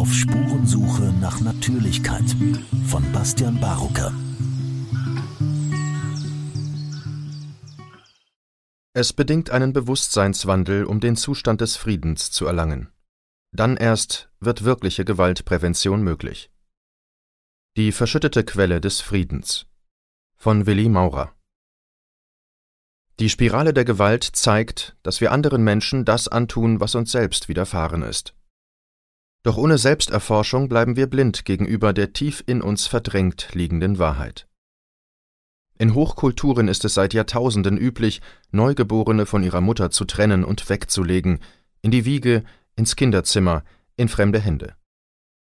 Auf 0.00 0.14
Spurensuche 0.14 1.12
nach 1.20 1.42
Natürlichkeit 1.42 2.24
von 2.86 3.12
Bastian 3.12 3.60
Barucker. 3.60 4.14
Es 8.94 9.12
bedingt 9.12 9.50
einen 9.50 9.74
Bewusstseinswandel, 9.74 10.84
um 10.86 11.00
den 11.00 11.16
Zustand 11.16 11.60
des 11.60 11.76
Friedens 11.76 12.30
zu 12.30 12.46
erlangen. 12.46 12.88
Dann 13.52 13.76
erst 13.76 14.30
wird 14.40 14.64
wirkliche 14.64 15.04
Gewaltprävention 15.04 16.02
möglich. 16.02 16.50
Die 17.76 17.92
verschüttete 17.92 18.42
Quelle 18.42 18.80
des 18.80 19.02
Friedens 19.02 19.66
von 20.34 20.64
Willi 20.64 20.88
Maurer 20.88 21.36
Die 23.18 23.28
Spirale 23.28 23.74
der 23.74 23.84
Gewalt 23.84 24.24
zeigt, 24.24 24.96
dass 25.02 25.20
wir 25.20 25.30
anderen 25.30 25.62
Menschen 25.62 26.06
das 26.06 26.26
antun, 26.26 26.80
was 26.80 26.94
uns 26.94 27.12
selbst 27.12 27.50
widerfahren 27.50 28.00
ist. 28.00 28.34
Doch 29.42 29.56
ohne 29.56 29.78
Selbsterforschung 29.78 30.68
bleiben 30.68 30.96
wir 30.96 31.06
blind 31.06 31.44
gegenüber 31.44 31.92
der 31.92 32.12
tief 32.12 32.44
in 32.46 32.60
uns 32.60 32.86
verdrängt 32.86 33.48
liegenden 33.54 33.98
Wahrheit. 33.98 34.46
In 35.78 35.94
Hochkulturen 35.94 36.68
ist 36.68 36.84
es 36.84 36.92
seit 36.92 37.14
Jahrtausenden 37.14 37.78
üblich, 37.78 38.20
Neugeborene 38.50 39.24
von 39.24 39.42
ihrer 39.42 39.62
Mutter 39.62 39.90
zu 39.90 40.04
trennen 40.04 40.44
und 40.44 40.68
wegzulegen, 40.68 41.38
in 41.80 41.90
die 41.90 42.04
Wiege, 42.04 42.44
ins 42.76 42.96
Kinderzimmer, 42.96 43.64
in 43.96 44.08
fremde 44.08 44.40
Hände. 44.40 44.74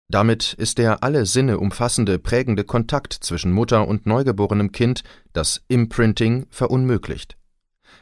Damit 0.09 0.54
ist 0.54 0.77
der 0.77 1.04
alle 1.04 1.26
Sinne 1.26 1.59
umfassende, 1.59 2.20
prägende 2.20 2.63
Kontakt 2.63 3.12
zwischen 3.13 3.52
Mutter 3.52 3.85
und 3.85 4.05
neugeborenem 4.05 4.71
Kind, 4.71 5.04
das 5.34 5.63
Imprinting, 5.68 6.45
verunmöglicht. 6.49 7.35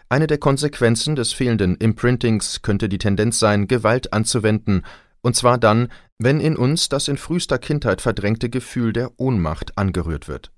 Eine 0.10 0.28
der 0.28 0.38
Konsequenzen 0.38 1.16
des 1.16 1.34
fehlenden 1.34 1.76
Imprintings 1.76 2.62
könnte 2.62 2.90
die 2.90 2.98
Tendenz 3.00 3.40
sein, 3.40 3.68
Gewalt 3.68 4.14
anzuwenden, 4.14 4.84
und 5.22 5.36
zwar 5.36 5.58
dann, 5.58 5.92
wenn 6.18 6.40
in 6.40 6.56
uns 6.56 6.90
das 6.90 7.08
in 7.08 7.18
frühester 7.18 7.58
Kindheit 7.58 8.02
verdrängte 8.02 8.50
Gefühl 8.50 8.94
der 8.94 9.20
Ohnmacht 9.20 9.78
angerührt 9.78 10.28
wird. 10.28 10.52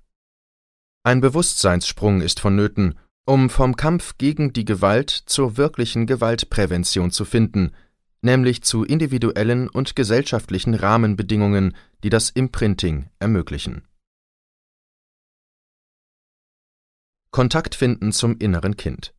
Ein 1.02 1.20
Bewusstseinssprung 1.20 2.20
ist 2.20 2.40
vonnöten, 2.40 2.98
um 3.26 3.50
vom 3.50 3.76
Kampf 3.76 4.18
gegen 4.18 4.52
die 4.52 4.64
Gewalt 4.64 5.10
zur 5.10 5.56
wirklichen 5.56 6.06
Gewaltprävention 6.06 7.10
zu 7.10 7.24
finden, 7.24 7.72
nämlich 8.22 8.62
zu 8.62 8.84
individuellen 8.84 9.68
und 9.68 9.96
gesellschaftlichen 9.96 10.74
Rahmenbedingungen, 10.74 11.76
die 12.02 12.10
das 12.10 12.30
Imprinting 12.30 13.10
ermöglichen. 13.18 13.86
Kontakt 17.30 17.74
finden 17.74 18.12
zum 18.12 18.38
inneren 18.38 18.76
Kind 18.76 19.13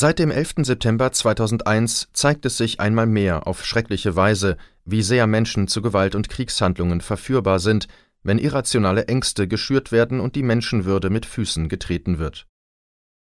Seit 0.00 0.20
dem 0.20 0.30
11. 0.30 0.58
September 0.58 1.10
2001 1.10 2.10
zeigt 2.12 2.46
es 2.46 2.56
sich 2.56 2.78
einmal 2.78 3.06
mehr 3.08 3.48
auf 3.48 3.64
schreckliche 3.64 4.14
Weise, 4.14 4.56
wie 4.84 5.02
sehr 5.02 5.26
Menschen 5.26 5.66
zu 5.66 5.82
Gewalt 5.82 6.14
und 6.14 6.28
Kriegshandlungen 6.28 7.00
verführbar 7.00 7.58
sind, 7.58 7.88
wenn 8.22 8.38
irrationale 8.38 9.08
Ängste 9.08 9.48
geschürt 9.48 9.90
werden 9.90 10.20
und 10.20 10.36
die 10.36 10.44
Menschenwürde 10.44 11.10
mit 11.10 11.26
Füßen 11.26 11.68
getreten 11.68 12.20
wird. 12.20 12.46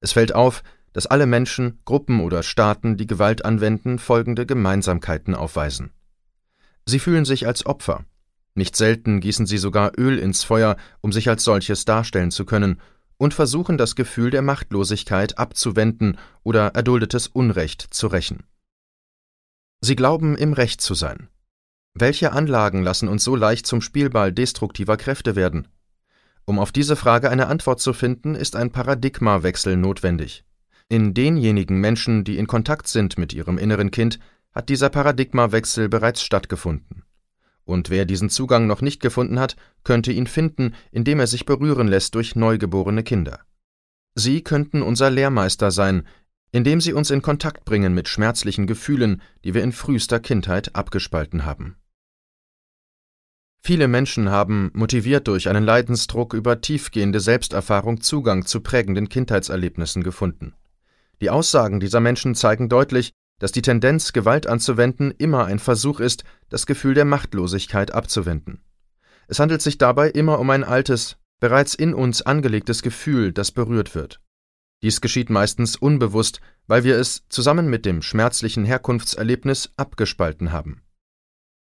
Es 0.02 0.12
fällt 0.12 0.34
auf, 0.34 0.62
dass 0.92 1.06
alle 1.06 1.24
Menschen, 1.24 1.78
Gruppen 1.86 2.20
oder 2.20 2.42
Staaten, 2.42 2.98
die 2.98 3.06
Gewalt 3.06 3.46
anwenden, 3.46 3.98
folgende 3.98 4.44
Gemeinsamkeiten 4.44 5.34
aufweisen. 5.34 5.92
Sie 6.84 6.98
fühlen 6.98 7.24
sich 7.24 7.46
als 7.46 7.64
Opfer. 7.64 8.04
Nicht 8.54 8.76
selten 8.76 9.20
gießen 9.20 9.46
sie 9.46 9.56
sogar 9.56 9.92
Öl 9.98 10.18
ins 10.18 10.44
Feuer, 10.44 10.76
um 11.00 11.12
sich 11.12 11.30
als 11.30 11.44
solches 11.44 11.86
darstellen 11.86 12.30
zu 12.30 12.44
können, 12.44 12.78
und 13.18 13.34
versuchen 13.34 13.76
das 13.76 13.96
Gefühl 13.96 14.30
der 14.30 14.42
Machtlosigkeit 14.42 15.38
abzuwenden 15.38 16.18
oder 16.42 16.68
erduldetes 16.74 17.26
Unrecht 17.26 17.82
zu 17.82 18.06
rächen. 18.06 18.44
Sie 19.80 19.96
glauben, 19.96 20.36
im 20.36 20.54
Recht 20.54 20.80
zu 20.80 20.94
sein. 20.94 21.28
Welche 21.94 22.32
Anlagen 22.32 22.82
lassen 22.82 23.08
uns 23.08 23.24
so 23.24 23.36
leicht 23.36 23.66
zum 23.66 23.80
Spielball 23.80 24.32
destruktiver 24.32 24.96
Kräfte 24.96 25.36
werden? 25.36 25.68
Um 26.44 26.58
auf 26.58 26.72
diese 26.72 26.96
Frage 26.96 27.28
eine 27.28 27.48
Antwort 27.48 27.80
zu 27.80 27.92
finden, 27.92 28.34
ist 28.34 28.56
ein 28.56 28.72
Paradigmawechsel 28.72 29.76
notwendig. 29.76 30.44
In 30.88 31.12
denjenigen 31.12 31.80
Menschen, 31.80 32.24
die 32.24 32.38
in 32.38 32.46
Kontakt 32.46 32.88
sind 32.88 33.18
mit 33.18 33.34
ihrem 33.34 33.58
inneren 33.58 33.90
Kind, 33.90 34.18
hat 34.52 34.68
dieser 34.70 34.88
Paradigmawechsel 34.88 35.88
bereits 35.88 36.22
stattgefunden. 36.22 37.04
Und 37.68 37.90
wer 37.90 38.06
diesen 38.06 38.30
Zugang 38.30 38.66
noch 38.66 38.80
nicht 38.80 38.98
gefunden 38.98 39.38
hat, 39.38 39.54
könnte 39.84 40.10
ihn 40.10 40.26
finden, 40.26 40.74
indem 40.90 41.20
er 41.20 41.26
sich 41.26 41.44
berühren 41.44 41.86
lässt 41.86 42.14
durch 42.14 42.34
neugeborene 42.34 43.02
Kinder. 43.02 43.40
Sie 44.14 44.40
könnten 44.40 44.80
unser 44.80 45.10
Lehrmeister 45.10 45.70
sein, 45.70 46.06
indem 46.50 46.80
sie 46.80 46.94
uns 46.94 47.10
in 47.10 47.20
Kontakt 47.20 47.66
bringen 47.66 47.92
mit 47.92 48.08
schmerzlichen 48.08 48.66
Gefühlen, 48.66 49.20
die 49.44 49.52
wir 49.52 49.62
in 49.62 49.72
frühester 49.72 50.18
Kindheit 50.18 50.74
abgespalten 50.74 51.44
haben. 51.44 51.76
Viele 53.60 53.86
Menschen 53.86 54.30
haben, 54.30 54.70
motiviert 54.72 55.28
durch 55.28 55.50
einen 55.50 55.64
Leidensdruck 55.64 56.32
über 56.32 56.62
tiefgehende 56.62 57.20
Selbsterfahrung, 57.20 58.00
Zugang 58.00 58.46
zu 58.46 58.62
prägenden 58.62 59.10
Kindheitserlebnissen 59.10 60.02
gefunden. 60.02 60.54
Die 61.20 61.28
Aussagen 61.28 61.80
dieser 61.80 62.00
Menschen 62.00 62.34
zeigen 62.34 62.70
deutlich, 62.70 63.12
dass 63.38 63.52
die 63.52 63.62
Tendenz, 63.62 64.12
Gewalt 64.12 64.46
anzuwenden, 64.46 65.12
immer 65.16 65.46
ein 65.46 65.58
Versuch 65.58 66.00
ist, 66.00 66.24
das 66.48 66.66
Gefühl 66.66 66.94
der 66.94 67.04
Machtlosigkeit 67.04 67.92
abzuwenden. 67.92 68.60
Es 69.28 69.38
handelt 69.38 69.62
sich 69.62 69.78
dabei 69.78 70.10
immer 70.10 70.38
um 70.38 70.50
ein 70.50 70.64
altes, 70.64 71.16
bereits 71.40 71.74
in 71.74 71.94
uns 71.94 72.22
angelegtes 72.22 72.82
Gefühl, 72.82 73.32
das 73.32 73.52
berührt 73.52 73.94
wird. 73.94 74.20
Dies 74.82 75.00
geschieht 75.00 75.28
meistens 75.28 75.76
unbewusst, 75.76 76.40
weil 76.66 76.84
wir 76.84 76.96
es 76.98 77.24
zusammen 77.28 77.68
mit 77.68 77.84
dem 77.84 78.02
schmerzlichen 78.02 78.64
Herkunftserlebnis 78.64 79.70
abgespalten 79.76 80.52
haben. 80.52 80.82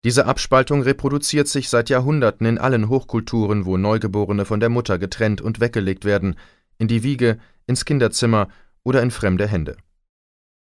Diese 0.06 0.28
Abspaltung 0.28 0.84
reproduziert 0.84 1.47
sich 1.47 1.69
seit 1.69 1.90
Jahrhunderten 1.90 2.46
in 2.46 2.57
allen 2.57 2.88
Hochkulturen, 2.88 3.66
wo 3.66 3.78
Neugeborene 3.78 4.46
von 4.46 4.59
der 4.59 4.69
Mutter 4.69 4.97
getrennt 4.97 5.41
und 5.41 5.59
weggelegt 5.59 6.06
werden, 6.06 6.36
in 6.78 6.88
die 6.88 7.03
Wiege, 7.03 7.40
ins 7.68 7.84
Kinderzimmer 7.84 8.47
oder 8.84 9.01
in 9.01 9.12
fremde 9.12 9.47
Hände. 9.47 9.75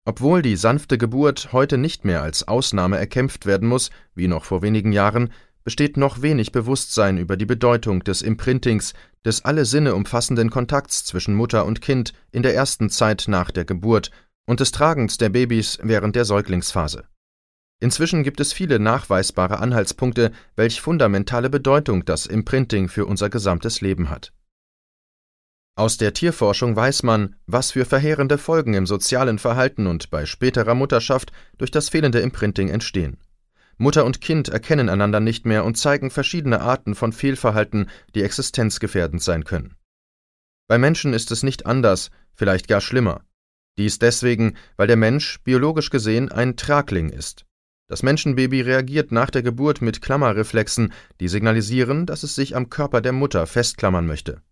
Obwohl 0.05 0.43
die 0.43 0.57
sanfte 0.57 0.99
Geburt 0.99 1.53
heute 1.53 1.77
nicht 1.77 2.05
mehr 2.05 2.23
als 2.23 2.49
Ausnahme 2.49 2.99
erkämpft 2.99 3.45
werden 3.47 3.69
muss, 3.69 3.91
wie 4.15 4.29
noch 4.29 4.45
vor 4.45 4.63
wenigen 4.63 4.93
Jahren, 4.93 5.31
besteht 5.63 5.97
noch 5.97 6.23
wenig 6.23 6.53
Bewusstsein 6.53 7.19
über 7.19 7.37
die 7.37 7.47
Bedeutung 7.47 8.03
des 8.03 8.23
Imprintings, 8.23 8.95
des 9.25 9.45
alle 9.45 9.67
Sinne 9.67 9.95
umfassenden 9.95 10.51
Kontakts 10.51 11.05
zwischen 11.05 11.35
Mutter 11.35 11.67
und 11.67 11.83
Kind 11.83 12.15
in 12.33 12.43
der 12.43 12.55
ersten 12.55 12.89
Zeit 12.89 13.27
nach 13.29 13.51
der 13.51 13.67
Geburt 13.67 14.11
und 14.47 14.61
des 14.61 14.73
Tragens 14.73 15.19
der 15.19 15.29
Babys 15.29 15.79
während 15.83 16.17
der 16.17 16.25
Säuglingsphase. 16.25 17.05
Inzwischen 17.79 18.23
gibt 18.23 18.41
es 18.41 18.53
viele 18.53 18.79
nachweisbare 18.79 19.59
Anhaltspunkte, 19.59 20.33
welch 20.57 20.81
fundamentale 20.81 21.51
Bedeutung 21.51 22.05
das 22.05 22.27
Imprinting 22.27 22.89
für 22.89 23.07
unser 23.07 23.31
gesamtes 23.31 23.81
Leben 23.81 24.11
hat. 24.11 24.33
Aus 25.77 25.97
der 25.97 26.13
Tierforschung 26.13 26.77
weiß 26.77 27.03
man, 27.05 27.37
was 27.47 27.73
für 27.73 27.85
verheerende 27.85 28.39
Folgen 28.39 28.75
im 28.75 28.87
sozialen 28.87 29.39
Verhalten 29.39 29.87
und 29.87 30.11
bei 30.11 30.27
späterer 30.27 30.75
Mutterschaft 30.75 31.33
durch 31.59 31.71
das 31.71 31.89
fehlende 31.89 32.21
Imprinting 32.21 32.69
entstehen. 32.69 33.19
Mutter 33.79 34.05
und 34.05 34.21
Kind 34.21 34.51
erkennen 34.51 34.91
einander 34.91 35.21
nicht 35.21 35.47
mehr 35.47 35.65
und 35.65 35.79
zeigen 35.79 36.11
verschiedene 36.11 36.61
Arten 36.61 36.95
von 36.95 37.13
Fehlverhalten, 37.13 37.89
die 38.15 38.23
existenzgefährdend 38.23 39.23
sein 39.23 39.45
können. 39.45 39.75
Bei 40.69 40.77
Menschen 40.77 41.15
ist 41.15 41.31
es 41.31 41.43
nicht 41.43 41.65
anders, 41.65 42.11
vielleicht 42.35 42.69
gar 42.69 42.83
schlimmer. 42.83 43.23
Dies 43.79 43.99
deswegen, 43.99 44.57
weil 44.77 44.87
der 44.87 44.97
Mensch 44.97 45.41
biologisch 45.45 45.89
gesehen 45.89 46.31
ein 46.31 46.57
Tragling 46.57 47.09
ist. 47.09 47.47
Das 47.87 48.03
Menschenbaby 48.03 48.61
reagiert 48.61 49.13
nach 49.13 49.31
der 49.31 49.43
Geburt 49.43 49.81
mit 49.81 50.03
Klammerreflexen, 50.03 50.93
die 51.19 51.29
signalisieren, 51.29 52.05
dass 52.05 52.23
es 52.23 52.35
sich 52.35 52.55
am 52.55 52.69
Körper 52.69 53.01
der 53.01 53.13
Mutter 53.13 53.47
festklammern 53.47 54.07
möchte. 54.07 54.43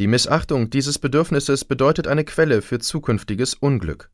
Die 0.00 0.06
Missachtung 0.06 0.70
dieses 0.70 0.98
Bedürfnisses 0.98 1.66
bedeutet 1.66 2.08
eine 2.08 2.24
Quelle 2.24 2.62
für 2.62 2.78
zukünftiges 2.78 3.52
Unglück. 3.52 4.10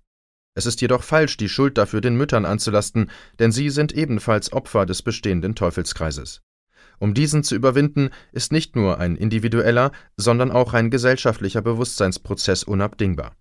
Es 0.56 0.66
ist 0.66 0.80
jedoch 0.80 1.04
falsch, 1.04 1.36
die 1.36 1.48
Schuld 1.48 1.78
dafür 1.78 2.00
den 2.00 2.16
Müttern 2.16 2.44
anzulasten, 2.44 3.08
denn 3.38 3.52
sie 3.52 3.70
sind 3.70 3.92
ebenfalls 3.92 4.52
Opfer 4.52 4.84
des 4.84 5.02
bestehenden 5.02 5.54
Teufelskreises. 5.54 6.42
Um 6.98 7.14
diesen 7.14 7.44
zu 7.44 7.54
überwinden, 7.54 8.10
ist 8.32 8.50
nicht 8.50 8.74
nur 8.74 8.98
ein 8.98 9.14
individueller, 9.14 9.92
sondern 10.16 10.50
auch 10.50 10.74
ein 10.74 10.90
gesellschaftlicher 10.90 11.62
Bewusstseinsprozess 11.62 12.64
unabdingbar. 12.64 13.36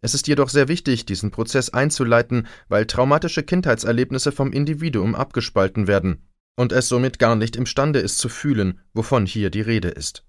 Es 0.00 0.14
ist 0.14 0.26
jedoch 0.26 0.48
sehr 0.48 0.68
wichtig, 0.68 1.04
diesen 1.04 1.30
Prozess 1.30 1.68
einzuleiten, 1.68 2.46
weil 2.70 2.86
traumatische 2.86 3.42
Kindheitserlebnisse 3.42 4.32
vom 4.32 4.52
Individuum 4.52 5.14
abgespalten 5.14 5.86
werden 5.86 6.26
und 6.56 6.72
es 6.72 6.88
somit 6.88 7.18
gar 7.18 7.36
nicht 7.36 7.56
imstande 7.56 7.98
ist 7.98 8.16
zu 8.16 8.30
fühlen, 8.30 8.80
wovon 8.94 9.26
hier 9.26 9.50
die 9.50 9.60
Rede 9.60 9.88
ist. 9.88 10.24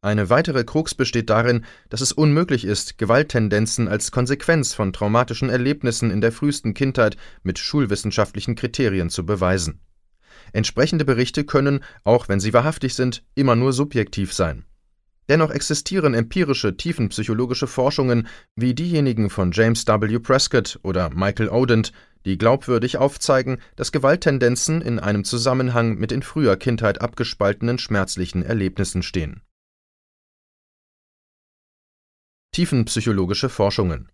Eine 0.00 0.30
weitere 0.30 0.62
Krux 0.62 0.94
besteht 0.94 1.28
darin, 1.28 1.64
dass 1.88 2.00
es 2.00 2.12
unmöglich 2.12 2.64
ist, 2.64 2.98
Gewalttendenzen 2.98 3.88
als 3.88 4.12
Konsequenz 4.12 4.72
von 4.72 4.92
traumatischen 4.92 5.50
Erlebnissen 5.50 6.12
in 6.12 6.20
der 6.20 6.30
frühesten 6.30 6.72
Kindheit 6.72 7.16
mit 7.42 7.58
schulwissenschaftlichen 7.58 8.54
Kriterien 8.54 9.10
zu 9.10 9.26
beweisen. 9.26 9.80
Entsprechende 10.52 11.04
Berichte 11.04 11.42
können, 11.42 11.80
auch 12.04 12.28
wenn 12.28 12.38
sie 12.38 12.52
wahrhaftig 12.52 12.94
sind, 12.94 13.24
immer 13.34 13.56
nur 13.56 13.72
subjektiv 13.72 14.32
sein. 14.32 14.64
Dennoch 15.28 15.50
existieren 15.50 16.14
empirische 16.14 16.76
tiefenpsychologische 16.76 17.66
Forschungen 17.66 18.28
wie 18.54 18.74
diejenigen 18.74 19.30
von 19.30 19.50
James 19.50 19.84
W. 19.84 20.20
Prescott 20.20 20.78
oder 20.84 21.10
Michael 21.10 21.48
Odent, 21.48 21.92
die 22.24 22.38
glaubwürdig 22.38 22.98
aufzeigen, 22.98 23.58
dass 23.74 23.90
Gewalttendenzen 23.90 24.80
in 24.80 25.00
einem 25.00 25.24
Zusammenhang 25.24 25.96
mit 25.96 26.12
in 26.12 26.22
früher 26.22 26.56
Kindheit 26.56 27.00
abgespaltenen 27.00 27.78
schmerzlichen 27.78 28.44
Erlebnissen 28.44 29.02
stehen. 29.02 29.42
Tiefenpsychologische 32.58 33.50
Forschungen 33.50 34.10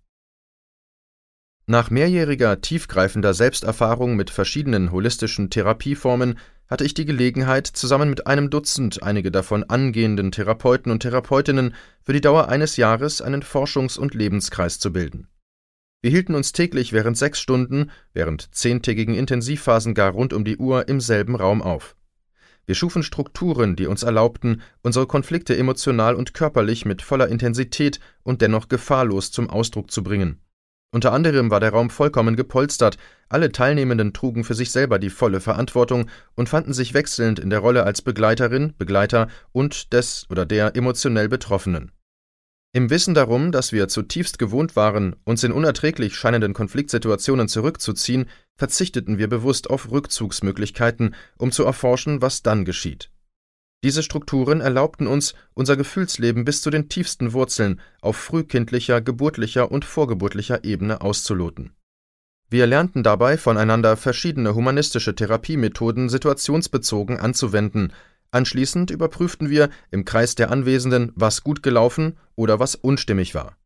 Nach 1.64 1.88
mehrjähriger 1.88 2.61
tiefgreifender 2.61 3.32
Selbsterfahrung 3.32 4.17
mit 4.17 4.29
verschiedenen 4.29 4.93
holistischen 4.93 5.49
Therapieformen 5.49 6.38
hatte 6.69 6.85
ich 6.85 6.93
die 6.93 7.06
Gelegenheit, 7.06 7.67
zusammen 7.67 8.11
mit 8.11 8.26
einem 8.26 8.50
Dutzend 8.50 9.02
einige 9.02 9.31
davon 9.31 9.64
angehenden 9.64 10.31
Therapeuten 10.31 10.93
und 10.93 11.00
Therapeutinnen 11.00 11.75
für 12.02 12.12
die 12.12 12.20
Dauer 12.20 12.50
eines 12.50 12.76
Jahres 12.76 13.23
einen 13.23 13.41
Forschungs- 13.41 13.99
und 13.99 14.12
Lebenskreis 14.12 14.79
zu 14.79 14.93
bilden. 14.93 15.29
Wir 16.02 16.11
hielten 16.11 16.35
uns 16.35 16.52
täglich 16.52 16.93
während 16.93 17.17
sechs 17.17 17.40
Stunden, 17.40 17.93
während 18.12 18.55
zehntägigen 18.55 19.14
Intensivphasen 19.14 19.94
gar 19.94 20.12
rund 20.12 20.35
um 20.35 20.44
die 20.44 20.58
Uhr 20.58 20.87
im 20.87 21.00
selben 21.00 21.35
Raum 21.35 21.62
auf. 21.62 21.97
Wir 22.66 22.75
schufen 22.75 23.02
Strukturen, 23.02 23.76
die 23.76 23.87
uns 23.87 24.02
erlaubten, 24.02 24.62
unsere 24.82 25.06
Konflikte 25.06 25.56
emotional 25.56 26.14
und 26.14 26.34
körperlich 26.34 26.84
mit 26.84 27.02
voller 27.02 27.28
Intensität 27.28 28.00
und 28.22 28.40
dennoch 28.40 28.69
gefahrlos 28.69 29.31
zum 29.31 29.50
Ausdruck 29.50 29.90
zu 29.90 30.02
bringen. 30.02 30.40
Unter 30.94 31.12
anderem 31.12 31.50
war 31.50 31.58
der 31.58 31.70
Raum 31.70 31.90
vollkommen 31.90 32.37
gepolstert, 32.37 32.99
alle 33.28 33.50
Teilnehmenden 33.50 34.12
trugen 34.12 34.44
für 34.44 34.55
sich 34.55 34.70
selber 34.70 35.00
die 35.00 35.11
volle 35.11 35.40
Verantwortung 35.40 36.08
und 36.37 36.49
fanden 36.49 36.72
sich 36.72 36.94
wechselnd 36.94 37.40
in 37.40 37.50
der 37.50 37.58
Rolle 37.58 37.82
als 37.82 38.00
Begleiterin, 38.00 38.75
Begleiter 38.78 39.26
und 39.50 39.93
des 39.93 40.25
oder 40.31 40.46
der 40.46 40.76
emotionell 40.76 41.28
Betroffenen. 41.28 41.90
Im 42.76 42.91
Wissen 42.91 43.15
darum, 43.15 43.53
dass 43.53 43.71
wir 43.71 43.87
zutiefst 43.87 44.41
gewohnt 44.41 44.75
waren, 44.75 45.15
uns 45.23 45.44
in 45.44 45.53
unerträglich 45.53 46.17
scheinenden 46.17 46.55
Konfliktsituationen 46.55 47.47
zurückzuziehen, 47.47 48.29
verzichteten 48.56 49.17
wir 49.17 49.29
bewusst 49.29 49.71
auf 49.71 49.93
Rückzugsmöglichkeiten, 49.93 51.15
um 51.38 51.53
zu 51.53 51.62
erforschen, 51.62 52.21
was 52.21 52.43
dann 52.43 52.65
geschieht. 52.65 53.12
Diese 53.85 54.03
Strukturen 54.03 54.61
erlaubten 54.61 55.06
uns, 55.06 55.35
unser 55.55 55.76
Gefühlsleben 55.76 56.44
bis 56.44 56.62
zu 56.62 56.71
den 56.71 56.88
tiefsten 56.88 57.32
Wurzeln 57.32 57.81
auf 58.00 58.17
frühkindlicher, 58.17 59.00
geburtlicher 59.00 59.71
und 59.71 59.85
vorgeburtlicher 59.85 60.65
Ebene 60.65 61.00
auszuloten. 61.00 61.76
Wir 62.50 62.67
lernten 62.67 63.05
dabei 63.05 63.38
voneinander 63.38 63.97
verschiedene 63.97 64.56
humanistische 64.56 65.15
Therapiemethoden 65.15 66.09
situationsbezogen 66.09 67.21
anzuwenden, 67.21 67.93
anschließend 68.34 68.90
überprüften 68.90 69.50
wir 69.50 69.70
im 69.90 70.04
Kreis 70.04 70.34
der 70.34 70.50
Anwesenden, 70.50 71.12
was 71.14 71.42
gut 71.42 71.62
gelaufen 71.62 72.19
oder 72.34 72.58
was 72.58 72.75
unstimmig 72.75 73.34
war. 73.34 73.56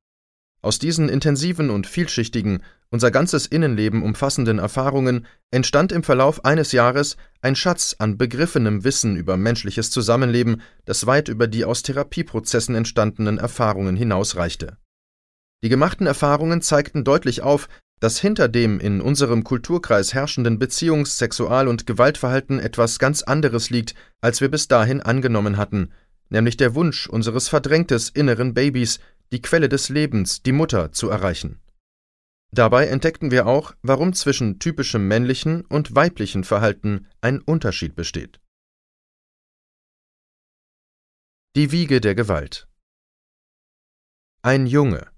Aus 0.60 0.78
diesen 0.78 1.08
intensiven 1.08 1.70
und 1.70 1.86
vielschichtigen, 1.86 2.62
unser 2.90 3.10
ganzes 3.10 3.46
Innenleben 3.46 4.02
umfassenden 4.02 4.58
Erfahrungen 4.58 5.26
entstand 5.52 5.92
im 5.92 6.02
Verlauf 6.02 6.44
eines 6.44 6.72
Jahres 6.72 7.16
ein 7.42 7.54
Schatz 7.54 7.94
an 7.98 8.18
begriffenem 8.18 8.82
Wissen 8.82 9.16
über 9.16 9.36
menschliches 9.36 9.90
Zusammenleben, 9.90 10.62
das 10.84 11.06
weit 11.06 11.28
über 11.28 11.46
die 11.46 11.64
aus 11.64 11.82
Therapieprozessen 11.82 12.74
entstandenen 12.74 13.38
Erfahrungen 13.38 13.94
hinausreichte. 13.94 14.78
Die 15.62 15.68
gemachten 15.68 16.06
Erfahrungen 16.06 16.60
zeigten 16.60 17.04
deutlich 17.04 17.42
auf, 17.42 17.68
dass 18.00 18.20
hinter 18.20 18.48
dem 18.48 18.80
in 18.80 19.00
unserem 19.00 19.44
Kulturkreis 19.44 20.14
herrschenden 20.14 20.58
Beziehungs-, 20.58 21.18
Sexual- 21.18 21.68
und 21.68 21.86
Gewaltverhalten 21.86 22.60
etwas 22.60 22.98
ganz 22.98 23.22
anderes 23.22 23.70
liegt, 23.70 23.94
als 24.20 24.40
wir 24.40 24.50
bis 24.50 24.68
dahin 24.68 25.00
angenommen 25.00 25.56
hatten, 25.56 25.92
nämlich 26.30 26.56
der 26.56 26.74
Wunsch 26.74 27.08
unseres 27.08 27.48
verdrängtes 27.48 28.10
inneren 28.10 28.54
Babys, 28.54 29.00
die 29.32 29.42
Quelle 29.42 29.68
des 29.68 29.88
Lebens, 29.88 30.42
die 30.42 30.52
Mutter, 30.52 30.92
zu 30.92 31.10
erreichen. 31.10 31.60
Dabei 32.50 32.86
entdeckten 32.86 33.30
wir 33.30 33.46
auch, 33.46 33.74
warum 33.82 34.14
zwischen 34.14 34.58
typischem 34.58 35.06
männlichen 35.06 35.66
und 35.66 35.94
weiblichen 35.94 36.44
Verhalten 36.44 37.06
ein 37.20 37.40
Unterschied 37.40 37.94
besteht. 37.94 38.40
Die 41.56 41.72
Wiege 41.72 42.00
der 42.00 42.14
Gewalt 42.14 42.68
Ein 44.42 44.66
Junge. 44.66 45.08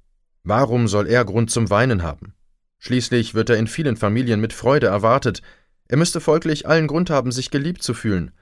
Warum 0.42 0.88
soll 0.88 1.06
er 1.06 1.24
Grund 1.24 1.50
zum 1.50 1.70
Weinen 1.70 2.02
haben? 2.02 2.34
Schließlich 2.80 3.34
wird 3.34 3.50
er 3.50 3.56
in 3.56 3.68
vielen 3.68 3.96
Familien 3.96 4.40
mit 4.40 4.52
Freude 4.52 4.88
erwartet, 4.88 5.42
er 5.86 5.96
müsste 5.96 6.20
folglich 6.20 6.66
allen 6.66 6.86
Grund 6.86 7.10
haben, 7.10 7.30
sich 7.30 7.50
geliebt 7.50 7.82
zu 7.82 7.94
fühlen, 7.94 8.32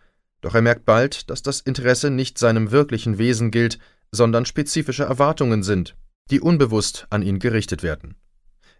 doch 0.41 0.55
er 0.55 0.63
merkt 0.63 0.85
bald, 0.85 1.29
dass 1.31 1.43
das 1.43 1.61
Interesse 1.61 2.11
nicht 2.11 2.39
seinem 2.39 2.71
wirklichen 2.71 3.19
Wesen 3.19 3.51
gilt, 3.51 3.79
sondern 4.13 4.47
spezifische 4.47 5.05
Erwartungen 5.05 5.63
sind, 5.63 5.97
die 6.31 6.41
unbewusst 6.41 7.07
an 7.11 7.23
ihn 7.23 7.39
gerichtet 7.39 7.83
werden. 7.83 8.15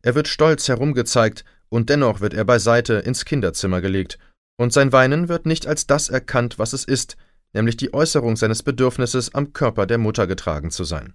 Er 0.03 0.15
wird 0.15 0.29
stolz 0.29 0.69
herumgezeigt, 0.69 1.45
und 1.71 1.91
dennoch 1.91 2.21
wird 2.21 2.33
er 2.33 2.45
beiseite 2.45 2.95
ins 2.95 3.25
Kinderzimmer 3.25 3.81
gelegt, 3.81 4.19
und 4.57 4.73
sein 4.73 4.93
Weinen 4.93 5.29
wird 5.29 5.45
nicht 5.45 5.67
als 5.67 5.87
das 5.87 6.09
erkannt, 6.09 6.59
was 6.59 6.73
es 6.73 6.85
ist, 6.85 7.17
nämlich 7.53 7.77
die 7.77 7.93
Äußerung 7.93 8.37
seines 8.37 8.63
Bedürfnisses, 8.63 9.35
am 9.35 9.53
Körper 9.53 9.87
der 9.87 9.99
Mutter 9.99 10.27
getragen 10.27 10.71
zu 10.71 10.85
sein. 10.85 11.15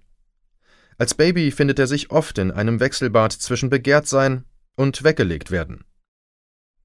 Als 0.98 1.14
Baby 1.14 1.50
findet 1.50 1.78
er 1.78 1.86
sich 1.86 2.10
oft 2.10 2.38
in 2.38 2.50
einem 2.50 2.80
Wechselbad 2.80 3.32
zwischen 3.32 3.70
Begehrtsein 3.70 4.44
und 4.76 5.04
weggelegt 5.04 5.50
werden. 5.50 5.84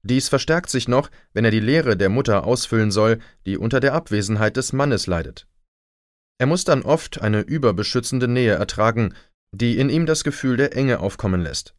Dies 0.02 0.28
verstärkt 0.28 0.70
sich 0.70 0.88
noch, 0.88 1.10
wenn 1.32 1.44
er 1.44 1.50
die 1.50 1.60
Leere 1.60 1.96
der 1.96 2.08
Mutter 2.08 2.44
ausfüllen 2.44 2.90
soll, 2.90 3.18
die 3.46 3.58
unter 3.58 3.80
der 3.80 3.94
Abwesenheit 3.94 4.56
des 4.56 4.72
Mannes 4.72 5.06
leidet. 5.06 5.46
Er 6.38 6.46
muss 6.46 6.64
dann 6.64 6.82
oft 6.82 7.20
eine 7.20 7.42
überbeschützende 7.42 8.26
Nähe 8.26 8.54
ertragen, 8.54 9.14
die 9.52 9.78
in 9.78 9.90
ihm 9.90 10.06
das 10.06 10.24
Gefühl 10.24 10.56
der 10.56 10.74
Enge 10.74 11.00
aufkommen 11.00 11.42
lässt. 11.42 11.74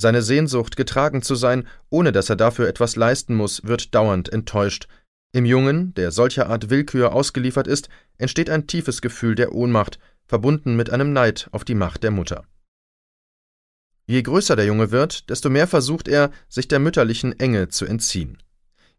Seine 0.00 0.22
Sehnsucht, 0.22 0.76
getragen 0.76 1.22
zu 1.22 1.34
sein, 1.34 1.66
ohne 1.90 2.12
dass 2.12 2.30
er 2.30 2.36
dafür 2.36 2.68
etwas 2.68 2.96
leisten 2.96 3.34
muss, 3.34 3.64
wird 3.64 3.94
dauernd 3.94 4.32
enttäuscht. 4.32 4.86
Im 5.32 5.44
Jungen, 5.44 5.92
der 5.94 6.10
solcher 6.10 6.48
Art 6.48 6.70
Willkür 6.70 7.12
ausgeliefert 7.12 7.66
ist, 7.66 7.88
entsteht 8.16 8.48
ein 8.48 8.66
tiefes 8.66 9.02
Gefühl 9.02 9.34
der 9.34 9.52
Ohnmacht, 9.52 9.98
verbunden 10.28 10.76
mit 10.76 10.90
einem 10.90 11.12
Neid 11.12 11.48
auf 11.50 11.64
die 11.64 11.74
Macht 11.74 12.04
der 12.04 12.12
Mutter. 12.12 12.44
Je 14.06 14.22
größer 14.22 14.56
der 14.56 14.66
Junge 14.66 14.90
wird, 14.90 15.28
desto 15.28 15.50
mehr 15.50 15.66
versucht 15.66 16.06
er, 16.06 16.30
sich 16.48 16.68
der 16.68 16.78
mütterlichen 16.78 17.38
Enge 17.38 17.68
zu 17.68 17.84
entziehen. 17.84 18.38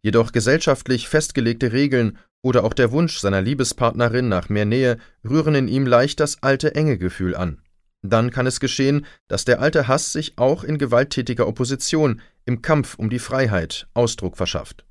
Jedoch 0.01 0.31
gesellschaftlich 0.31 1.07
festgelegte 1.07 1.71
Regeln 1.71 2.17
oder 2.41 2.63
auch 2.63 2.73
der 2.73 2.91
Wunsch 2.91 3.19
seiner 3.19 3.41
Liebespartnerin 3.41 4.29
nach 4.29 4.49
mehr 4.49 4.65
Nähe 4.65 4.97
rühren 5.27 5.55
in 5.55 5.67
ihm 5.67 5.85
leicht 5.85 6.19
das 6.19 6.41
alte 6.43 6.75
Engegefühl 6.75 7.35
an. 7.35 7.61
Dann 8.01 8.31
kann 8.31 8.47
es 8.47 8.59
geschehen, 8.59 9.05
dass 9.27 9.45
der 9.45 9.59
alte 9.59 9.87
Hass 9.87 10.13
sich 10.13 10.37
auch 10.37 10.63
in 10.63 10.77
gewalttätiger 10.77 11.47
Opposition, 11.47 12.21
im 12.45 12.61
Kampf 12.61 12.95
um 12.95 13.09
die 13.09 13.19
Freiheit, 13.19 13.87
Ausdruck 13.93 14.37
verschafft. 14.37 14.85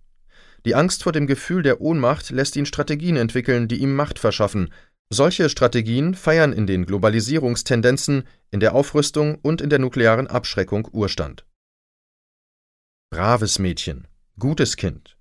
Die 0.67 0.75
Angst 0.75 1.05
vor 1.05 1.13
dem 1.13 1.27
Gefühl 1.27 1.63
der 1.63 1.81
Ohnmacht 1.81 2.31
lässt 2.31 2.57
ihn 2.57 2.67
Strategien 2.67 3.17
entwickeln, 3.17 3.69
die 3.69 3.79
ihm 3.79 3.95
Macht 3.95 4.19
verschaffen. 4.19 4.71
Solche 5.11 5.49
Strategien 5.49 6.15
feiern 6.15 6.53
in 6.53 6.67
den 6.67 6.85
Globalisierungstendenzen, 6.85 8.25
in 8.51 8.61
der 8.61 8.75
Aufrüstung 8.75 9.37
und 9.37 9.63
in 9.63 9.71
der 9.71 9.79
nuklearen 9.79 10.27
Abschreckung 10.27 10.87
Urstand. 10.93 11.47
Braves 13.11 13.59
Mädchen, 13.59 14.07
gutes 14.39 14.77
Kind. 14.77 15.17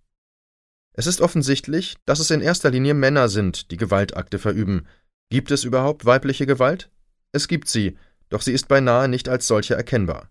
Es 0.91 1.07
ist 1.07 1.21
offensichtlich, 1.21 1.95
dass 2.05 2.19
es 2.19 2.31
in 2.31 2.41
erster 2.41 2.69
Linie 2.69 2.95
Männer 2.95 3.29
sind, 3.29 3.71
die 3.71 3.77
Gewaltakte 3.77 4.39
verüben. 4.39 4.87
Gibt 5.29 5.51
es 5.51 5.63
überhaupt 5.63 6.03
weibliche 6.05 6.45
Gewalt? 6.45 6.89
Es 7.31 7.47
gibt 7.47 7.69
sie, 7.69 7.97
doch 8.27 8.41
sie 8.41 8.51
ist 8.51 8.67
beinahe 8.67 9.07
nicht 9.07 9.29
als 9.29 9.47
solche 9.47 9.75
erkennbar. 9.75 10.29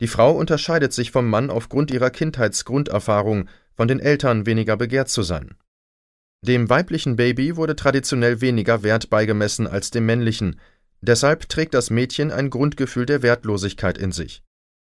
Die 0.00 0.08
Frau 0.08 0.32
unterscheidet 0.32 0.92
sich 0.92 1.12
vom 1.12 1.30
Mann 1.30 1.48
aufgrund 1.48 1.90
ihrer 1.90 2.10
Kindheitsgrunderfahrung, 2.10 3.48
von 3.74 3.88
den 3.88 4.00
Eltern 4.00 4.44
weniger 4.44 4.76
begehrt 4.76 5.08
zu 5.08 5.22
sein. 5.22 5.54
Dem 6.44 6.68
weiblichen 6.68 7.16
Baby 7.16 7.56
wurde 7.56 7.76
traditionell 7.76 8.40
weniger 8.40 8.82
Wert 8.82 9.10
beigemessen 9.10 9.66
als 9.66 9.90
dem 9.90 10.06
männlichen, 10.06 10.60
deshalb 11.00 11.48
trägt 11.48 11.74
das 11.74 11.90
Mädchen 11.90 12.30
ein 12.30 12.50
Grundgefühl 12.50 13.06
der 13.06 13.22
Wertlosigkeit 13.22 13.96
in 13.96 14.12
sich. 14.12 14.42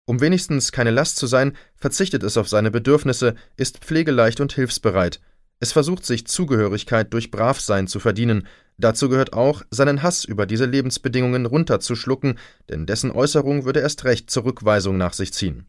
Um 0.08 0.22
wenigstens 0.22 0.72
keine 0.72 0.92
Last 0.92 1.18
zu 1.18 1.28
sein, 1.28 1.56
verzichtet 1.76 2.24
es 2.24 2.38
auf 2.38 2.50
seine 2.50 2.72
Bedürfnisse, 2.72 3.36
ist 3.58 3.80
pflegeleicht 3.80 4.40
und 4.40 4.54
hilfsbereit, 4.54 5.20
es 5.60 5.72
versucht 5.72 6.06
sich 6.06 6.28
Zugehörigkeit 6.28 7.14
durch 7.14 7.32
Bravsein 7.32 7.88
zu 7.88 8.00
verdienen, 8.00 8.48
dazu 8.78 9.08
gehört 9.08 9.34
auch, 9.34 9.64
seinen 9.72 10.04
Hass 10.04 10.26
über 10.26 10.46
diese 10.46 10.66
Lebensbedingungen 10.66 11.46
runterzuschlucken, 11.46 12.38
denn 12.70 12.86
dessen 12.86 13.12
Äußerung 13.12 13.66
würde 13.66 13.80
erst 13.80 14.04
recht 14.04 14.30
Zurückweisung 14.30 14.98
nach 14.98 15.14
sich 15.14 15.32
ziehen. 15.34 15.66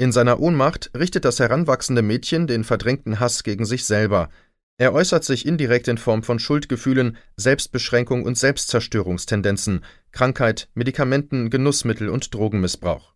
In 0.00 0.12
seiner 0.12 0.38
Ohnmacht 0.38 0.92
richtet 0.96 1.24
das 1.24 1.40
heranwachsende 1.40 2.02
Mädchen 2.02 2.46
den 2.46 2.62
verdrängten 2.62 3.18
Hass 3.18 3.42
gegen 3.42 3.64
sich 3.64 3.84
selber. 3.84 4.30
Er 4.80 4.94
äußert 4.94 5.24
sich 5.24 5.44
indirekt 5.44 5.88
in 5.88 5.98
Form 5.98 6.22
von 6.22 6.38
Schuldgefühlen, 6.38 7.16
Selbstbeschränkung 7.36 8.22
und 8.22 8.38
Selbstzerstörungstendenzen, 8.38 9.84
Krankheit, 10.12 10.68
Medikamenten, 10.74 11.50
Genussmittel 11.50 12.08
und 12.08 12.32
Drogenmissbrauch. 12.32 13.12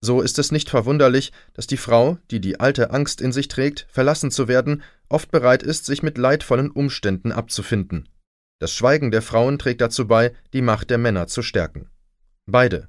So 0.00 0.20
ist 0.20 0.40
es 0.40 0.50
nicht 0.50 0.68
verwunderlich, 0.68 1.30
dass 1.54 1.68
die 1.68 1.76
Frau, 1.76 2.18
die 2.32 2.40
die 2.40 2.58
alte 2.58 2.90
Angst 2.90 3.20
in 3.20 3.30
sich 3.30 3.46
trägt, 3.46 3.86
verlassen 3.90 4.32
zu 4.32 4.48
werden, 4.48 4.82
oft 5.08 5.30
bereit 5.30 5.62
ist, 5.62 5.86
sich 5.86 6.02
mit 6.02 6.18
leidvollen 6.18 6.72
Umständen 6.72 7.30
abzufinden. 7.30 8.08
Das 8.58 8.72
Schweigen 8.72 9.12
der 9.12 9.22
Frauen 9.22 9.60
trägt 9.60 9.80
dazu 9.80 10.08
bei, 10.08 10.32
die 10.52 10.62
Macht 10.62 10.90
der 10.90 10.98
Männer 10.98 11.28
zu 11.28 11.42
stärken. 11.42 11.90
Beide, 12.46 12.88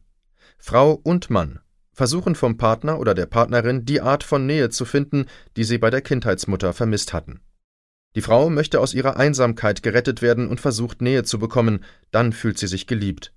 Frau 0.58 0.94
und 0.94 1.30
Mann, 1.30 1.60
versuchen 1.92 2.34
vom 2.34 2.58
Partner 2.58 2.98
oder 2.98 3.14
der 3.14 3.28
Partnerin 3.28 3.86
die 3.86 4.02
Art 4.02 4.24
von 4.24 4.48
Nähe 4.48 4.70
zu 4.70 4.84
finden, 4.84 5.28
die 5.58 5.64
sie 5.64 5.78
bei 5.78 5.92
der 5.92 6.02
Kindheitsmutter 6.02 6.74
vermisst 6.74 7.14
hatten. 7.14 7.42
Die 8.16 8.22
Frau 8.22 8.50
möchte 8.50 8.80
aus 8.80 8.94
ihrer 8.94 9.18
Einsamkeit 9.18 9.82
gerettet 9.84 10.22
werden 10.22 10.48
und 10.48 10.62
versucht 10.62 11.02
Nähe 11.02 11.24
zu 11.24 11.40
bekommen, 11.40 11.84
dann 12.12 12.32
fühlt 12.32 12.58
sie 12.58 12.68
sich 12.68 12.86
geliebt. 12.86 13.34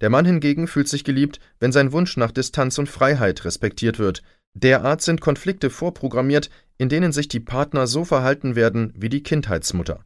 Der 0.00 0.10
Mann 0.10 0.24
hingegen 0.24 0.66
fühlt 0.66 0.88
sich 0.88 1.04
geliebt, 1.04 1.40
wenn 1.60 1.72
sein 1.72 1.92
Wunsch 1.92 2.16
nach 2.16 2.32
Distanz 2.32 2.78
und 2.78 2.88
Freiheit 2.88 3.44
respektiert 3.44 3.98
wird. 3.98 4.22
Derart 4.54 5.02
sind 5.02 5.20
Konflikte 5.20 5.70
vorprogrammiert, 5.70 6.50
in 6.78 6.88
denen 6.88 7.12
sich 7.12 7.28
die 7.28 7.40
Partner 7.40 7.86
so 7.86 8.04
verhalten 8.04 8.56
werden 8.56 8.92
wie 8.96 9.08
die 9.08 9.22
Kindheitsmutter. 9.22 10.04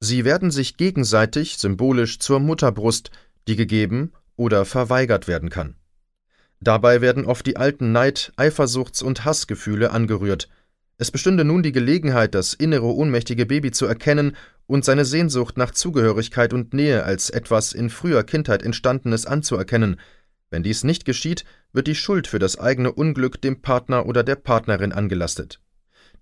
Sie 0.00 0.24
werden 0.24 0.50
sich 0.50 0.76
gegenseitig 0.76 1.58
symbolisch 1.58 2.18
zur 2.18 2.40
Mutterbrust, 2.40 3.10
die 3.46 3.56
gegeben 3.56 4.12
oder 4.36 4.64
verweigert 4.64 5.28
werden 5.28 5.50
kann. 5.50 5.76
Dabei 6.60 7.00
werden 7.00 7.24
oft 7.24 7.46
die 7.46 7.56
alten 7.56 7.92
Neid-, 7.92 8.32
Eifersuchts- 8.36 9.02
und 9.02 9.24
Hassgefühle 9.24 9.90
angerührt. 9.90 10.48
Es 11.00 11.10
bestünde 11.10 11.46
nun 11.46 11.62
die 11.62 11.72
Gelegenheit, 11.72 12.34
das 12.34 12.52
innere 12.52 12.94
ohnmächtige 12.94 13.46
Baby 13.46 13.70
zu 13.70 13.86
erkennen 13.86 14.36
und 14.66 14.84
seine 14.84 15.06
Sehnsucht 15.06 15.56
nach 15.56 15.70
Zugehörigkeit 15.70 16.52
und 16.52 16.74
Nähe 16.74 17.04
als 17.04 17.30
etwas 17.30 17.72
in 17.72 17.88
früher 17.88 18.22
Kindheit 18.22 18.62
entstandenes 18.62 19.24
anzuerkennen. 19.24 19.98
Wenn 20.50 20.62
dies 20.62 20.84
nicht 20.84 21.06
geschieht, 21.06 21.46
wird 21.72 21.86
die 21.86 21.94
Schuld 21.94 22.26
für 22.26 22.38
das 22.38 22.58
eigene 22.58 22.92
Unglück 22.92 23.40
dem 23.40 23.62
Partner 23.62 24.04
oder 24.04 24.22
der 24.22 24.36
Partnerin 24.36 24.92
angelastet. 24.92 25.62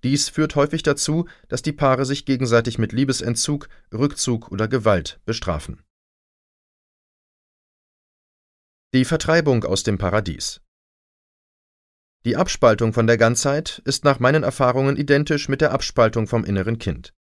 Dies 0.04 0.28
führt 0.28 0.54
häufig 0.54 0.84
dazu, 0.84 1.26
dass 1.48 1.62
die 1.62 1.72
Paare 1.72 2.04
sich 2.04 2.24
gegenseitig 2.24 2.78
mit 2.78 2.92
Liebesentzug, 2.92 3.68
Rückzug 3.92 4.52
oder 4.52 4.68
Gewalt 4.68 5.18
bestrafen. 5.26 5.82
Die 8.94 9.04
Vertreibung 9.04 9.64
aus 9.64 9.82
dem 9.82 9.98
Paradies 9.98 10.60
Die 12.24 12.36
Abspaltung 12.36 12.92
von 12.92 13.06
der 13.06 13.16
Ganzheit 13.16 13.80
ist 13.84 14.04
nach 14.04 14.18
meinen 14.18 14.42
Erfahrungen 14.42 14.96
identisch 14.96 15.48
mit 15.48 15.60
der 15.60 15.72
Abspaltung 15.72 16.26
vom 16.26 16.44
inneren 16.44 16.78
Kind. 16.78 17.14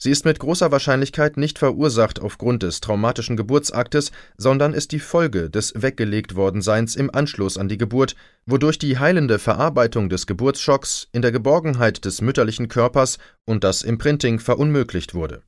Sie 0.00 0.10
ist 0.10 0.24
mit 0.24 0.38
großer 0.38 0.70
Wahrscheinlichkeit 0.70 1.36
nicht 1.36 1.58
verursacht 1.58 2.20
aufgrund 2.20 2.62
des 2.62 2.80
traumatischen 2.80 3.36
Geburtsaktes, 3.36 4.12
sondern 4.36 4.72
ist 4.72 4.92
die 4.92 5.00
Folge 5.00 5.50
des 5.50 5.74
weggelegt 5.76 6.36
Wordenseins 6.36 6.94
im 6.94 7.12
Anschluss 7.12 7.58
an 7.58 7.68
die 7.68 7.78
Geburt, 7.78 8.14
wodurch 8.46 8.78
die 8.78 8.98
heilende 8.98 9.40
Verarbeitung 9.40 10.08
des 10.08 10.28
Geburtsschocks 10.28 11.08
in 11.12 11.20
der 11.20 11.32
Geborgenheit 11.32 12.04
des 12.04 12.22
mütterlichen 12.22 12.68
Körpers 12.68 13.18
und 13.44 13.64
das 13.64 13.82
Imprinting 13.82 14.38
verunmöglicht 14.38 15.14
wurde. 15.14 15.42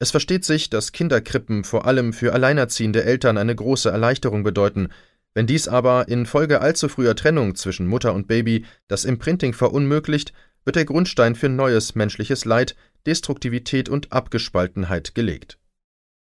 Es 0.00 0.10
versteht 0.10 0.44
sich, 0.44 0.70
dass 0.70 0.92
Kinderkrippen 0.92 1.62
vor 1.62 1.86
allem 1.86 2.12
für 2.12 2.32
alleinerziehende 2.32 3.04
Eltern 3.04 3.38
eine 3.38 3.54
große 3.54 3.90
Erleichterung 3.90 4.42
bedeuten, 4.42 4.88
wenn 5.38 5.46
dies 5.46 5.68
aber 5.68 6.08
infolge 6.08 6.60
allzu 6.60 6.88
früher 6.88 7.14
Trennung 7.14 7.54
zwischen 7.54 7.86
Mutter 7.86 8.12
und 8.12 8.26
Baby 8.26 8.64
das 8.88 9.04
Imprinting 9.04 9.52
verunmöglicht, 9.52 10.32
wird 10.64 10.74
der 10.74 10.84
Grundstein 10.84 11.36
für 11.36 11.48
neues 11.48 11.94
menschliches 11.94 12.44
Leid, 12.44 12.74
Destruktivität 13.06 13.88
und 13.88 14.10
Abgespaltenheit 14.12 15.14
gelegt. 15.14 15.56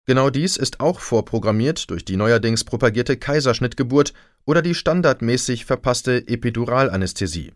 Genau 0.05 0.29
dies 0.29 0.59
ist 0.59 0.81
auch 0.81 1.01
vorprogrammiert 1.01 1.89
durch 1.89 2.05
die 2.05 2.19
neuerdings 2.19 2.65
propagierte 2.65 3.17
Kaiserschnittgeburt 3.17 4.13
oder 4.45 4.61
die 4.61 4.75
standardmäßig 4.75 5.65
verpasste 5.65 6.29
Epiduralanästhesie. 6.29 7.55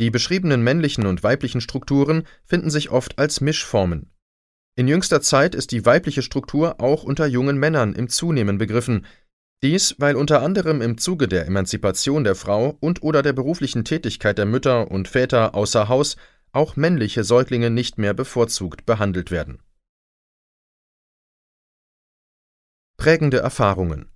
Die 0.00 0.10
beschriebenen 0.10 0.60
männlichen 0.60 1.06
und 1.06 1.22
weiblichen 1.22 1.60
Strukturen 1.60 2.24
finden 2.44 2.70
sich 2.70 2.90
oft 2.90 3.20
als 3.20 3.40
Mischformen. 3.40 4.10
In 4.74 4.88
jüngster 4.88 5.22
Zeit 5.22 5.54
ist 5.54 5.70
die 5.70 5.86
weibliche 5.86 6.22
Struktur 6.22 6.80
auch 6.80 7.04
unter 7.04 7.26
jungen 7.26 7.58
Männern 7.58 7.94
im 7.94 8.08
Zunehmen 8.08 8.58
begriffen, 8.58 9.06
dies, 9.62 9.96
weil 9.98 10.16
unter 10.16 10.42
anderem 10.42 10.82
im 10.82 10.98
Zuge 10.98 11.28
der 11.28 11.46
Emanzipation 11.46 12.24
der 12.24 12.34
Frau 12.34 12.76
und 12.80 13.02
oder 13.02 13.22
der 13.22 13.32
beruflichen 13.32 13.84
Tätigkeit 13.84 14.38
der 14.38 14.46
Mütter 14.46 14.90
und 14.90 15.08
Väter 15.08 15.54
außer 15.54 15.88
Haus 15.88 16.16
auch 16.52 16.76
männliche 16.76 17.24
Säuglinge 17.24 17.70
nicht 17.70 17.98
mehr 17.98 18.14
bevorzugt 18.14 18.86
behandelt 18.86 19.30
werden. 19.30 19.62
Prägende 22.98 23.38
Erfahrungen 23.38 24.10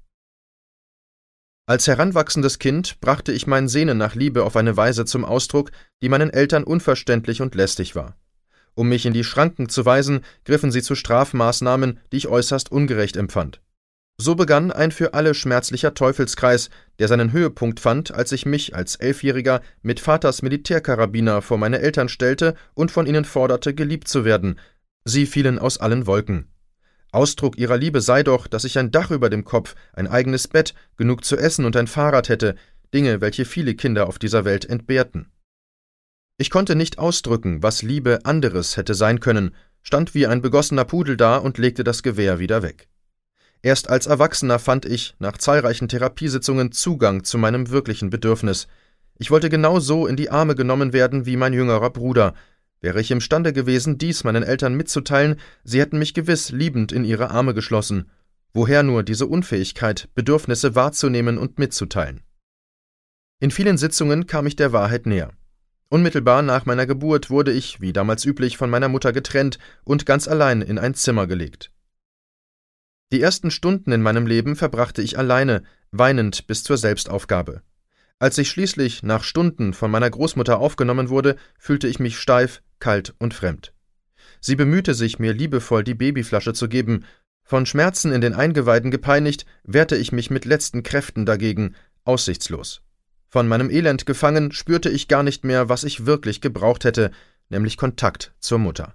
Als 1.66 1.86
heranwachsendes 1.86 2.58
Kind 2.58 3.00
brachte 3.00 3.32
ich 3.32 3.46
mein 3.46 3.68
Sehnen 3.68 3.98
nach 3.98 4.14
Liebe 4.14 4.44
auf 4.44 4.56
eine 4.56 4.76
Weise 4.76 5.04
zum 5.04 5.24
Ausdruck, 5.24 5.70
die 6.02 6.08
meinen 6.08 6.30
Eltern 6.30 6.64
unverständlich 6.64 7.42
und 7.42 7.54
lästig 7.54 7.94
war. 7.94 8.16
Um 8.74 8.88
mich 8.88 9.04
in 9.04 9.12
die 9.12 9.24
Schranken 9.24 9.68
zu 9.68 9.84
weisen, 9.84 10.24
griffen 10.44 10.70
sie 10.70 10.82
zu 10.82 10.94
Strafmaßnahmen, 10.94 12.00
die 12.12 12.16
ich 12.16 12.28
äußerst 12.28 12.72
ungerecht 12.72 13.16
empfand. 13.16 13.60
So 14.22 14.34
begann 14.34 14.70
ein 14.70 14.90
für 14.90 15.14
alle 15.14 15.32
schmerzlicher 15.32 15.94
Teufelskreis, 15.94 16.68
der 16.98 17.08
seinen 17.08 17.32
Höhepunkt 17.32 17.80
fand, 17.80 18.12
als 18.12 18.32
ich 18.32 18.44
mich 18.44 18.74
als 18.76 18.96
Elfjähriger 18.96 19.62
mit 19.80 19.98
Vaters 19.98 20.42
Militärkarabiner 20.42 21.40
vor 21.40 21.56
meine 21.56 21.78
Eltern 21.78 22.10
stellte 22.10 22.54
und 22.74 22.90
von 22.90 23.06
ihnen 23.06 23.24
forderte, 23.24 23.72
geliebt 23.72 24.08
zu 24.08 24.26
werden. 24.26 24.58
Sie 25.06 25.24
fielen 25.24 25.58
aus 25.58 25.78
allen 25.78 26.06
Wolken. 26.06 26.48
Ausdruck 27.12 27.56
ihrer 27.56 27.78
Liebe 27.78 28.02
sei 28.02 28.22
doch, 28.22 28.46
dass 28.46 28.64
ich 28.64 28.78
ein 28.78 28.90
Dach 28.90 29.10
über 29.10 29.30
dem 29.30 29.44
Kopf, 29.44 29.74
ein 29.94 30.06
eigenes 30.06 30.48
Bett, 30.48 30.74
genug 30.98 31.24
zu 31.24 31.38
essen 31.38 31.64
und 31.64 31.74
ein 31.74 31.86
Fahrrad 31.86 32.28
hätte, 32.28 32.56
Dinge, 32.92 33.22
welche 33.22 33.46
viele 33.46 33.74
Kinder 33.74 34.06
auf 34.06 34.18
dieser 34.18 34.44
Welt 34.44 34.66
entbehrten. 34.66 35.32
Ich 36.36 36.50
konnte 36.50 36.74
nicht 36.76 36.98
ausdrücken, 36.98 37.62
was 37.62 37.80
Liebe 37.80 38.18
anderes 38.24 38.76
hätte 38.76 38.92
sein 38.92 39.20
können, 39.20 39.54
stand 39.80 40.12
wie 40.14 40.26
ein 40.26 40.42
begossener 40.42 40.84
Pudel 40.84 41.16
da 41.16 41.38
und 41.38 41.56
legte 41.56 41.84
das 41.84 42.02
Gewehr 42.02 42.38
wieder 42.38 42.62
weg. 42.62 42.89
Erst 43.62 43.90
als 43.90 44.06
Erwachsener 44.06 44.58
fand 44.58 44.86
ich, 44.86 45.14
nach 45.18 45.36
zahlreichen 45.36 45.88
Therapiesitzungen, 45.88 46.72
Zugang 46.72 47.24
zu 47.24 47.36
meinem 47.36 47.70
wirklichen 47.70 48.08
Bedürfnis. 48.08 48.68
Ich 49.18 49.30
wollte 49.30 49.50
genau 49.50 49.80
so 49.80 50.06
in 50.06 50.16
die 50.16 50.30
Arme 50.30 50.54
genommen 50.54 50.94
werden 50.94 51.26
wie 51.26 51.36
mein 51.36 51.52
jüngerer 51.52 51.90
Bruder. 51.90 52.34
Wäre 52.80 53.00
ich 53.02 53.10
imstande 53.10 53.52
gewesen, 53.52 53.98
dies 53.98 54.24
meinen 54.24 54.42
Eltern 54.42 54.74
mitzuteilen, 54.74 55.36
sie 55.62 55.78
hätten 55.80 55.98
mich 55.98 56.14
gewiss 56.14 56.50
liebend 56.50 56.90
in 56.90 57.04
ihre 57.04 57.30
Arme 57.30 57.52
geschlossen. 57.52 58.10
Woher 58.54 58.82
nur 58.82 59.02
diese 59.02 59.26
Unfähigkeit, 59.26 60.08
Bedürfnisse 60.14 60.74
wahrzunehmen 60.74 61.36
und 61.36 61.58
mitzuteilen? 61.58 62.22
In 63.40 63.50
vielen 63.50 63.76
Sitzungen 63.76 64.26
kam 64.26 64.46
ich 64.46 64.56
der 64.56 64.72
Wahrheit 64.72 65.04
näher. 65.04 65.32
Unmittelbar 65.90 66.40
nach 66.40 66.64
meiner 66.64 66.86
Geburt 66.86 67.28
wurde 67.28 67.52
ich, 67.52 67.80
wie 67.82 67.92
damals 67.92 68.24
üblich, 68.24 68.56
von 68.56 68.70
meiner 68.70 68.88
Mutter 68.88 69.12
getrennt 69.12 69.58
und 69.84 70.06
ganz 70.06 70.28
allein 70.28 70.62
in 70.62 70.78
ein 70.78 70.94
Zimmer 70.94 71.26
gelegt. 71.26 71.70
Die 73.12 73.20
ersten 73.20 73.50
Stunden 73.50 73.90
in 73.90 74.02
meinem 74.02 74.26
Leben 74.26 74.54
verbrachte 74.54 75.02
ich 75.02 75.18
alleine, 75.18 75.62
weinend 75.90 76.46
bis 76.46 76.62
zur 76.62 76.76
Selbstaufgabe. 76.76 77.62
Als 78.20 78.38
ich 78.38 78.50
schließlich 78.50 79.02
nach 79.02 79.24
Stunden 79.24 79.72
von 79.72 79.90
meiner 79.90 80.10
Großmutter 80.10 80.58
aufgenommen 80.58 81.08
wurde, 81.08 81.36
fühlte 81.58 81.88
ich 81.88 81.98
mich 81.98 82.18
steif, 82.18 82.62
kalt 82.78 83.14
und 83.18 83.34
fremd. 83.34 83.72
Sie 84.40 84.56
bemühte 84.56 84.94
sich, 84.94 85.18
mir 85.18 85.32
liebevoll 85.32 85.82
die 85.82 85.94
Babyflasche 85.94 86.52
zu 86.52 86.68
geben. 86.68 87.04
Von 87.42 87.66
Schmerzen 87.66 88.12
in 88.12 88.20
den 88.20 88.34
Eingeweiden 88.34 88.90
gepeinigt, 88.90 89.44
wehrte 89.64 89.96
ich 89.96 90.12
mich 90.12 90.30
mit 90.30 90.44
letzten 90.44 90.82
Kräften 90.82 91.26
dagegen, 91.26 91.74
aussichtslos. 92.04 92.82
Von 93.28 93.48
meinem 93.48 93.70
Elend 93.70 94.06
gefangen, 94.06 94.52
spürte 94.52 94.88
ich 94.88 95.08
gar 95.08 95.22
nicht 95.22 95.44
mehr, 95.44 95.68
was 95.68 95.82
ich 95.82 96.06
wirklich 96.06 96.40
gebraucht 96.40 96.84
hätte, 96.84 97.10
nämlich 97.48 97.76
Kontakt 97.76 98.34
zur 98.38 98.58
Mutter. 98.58 98.94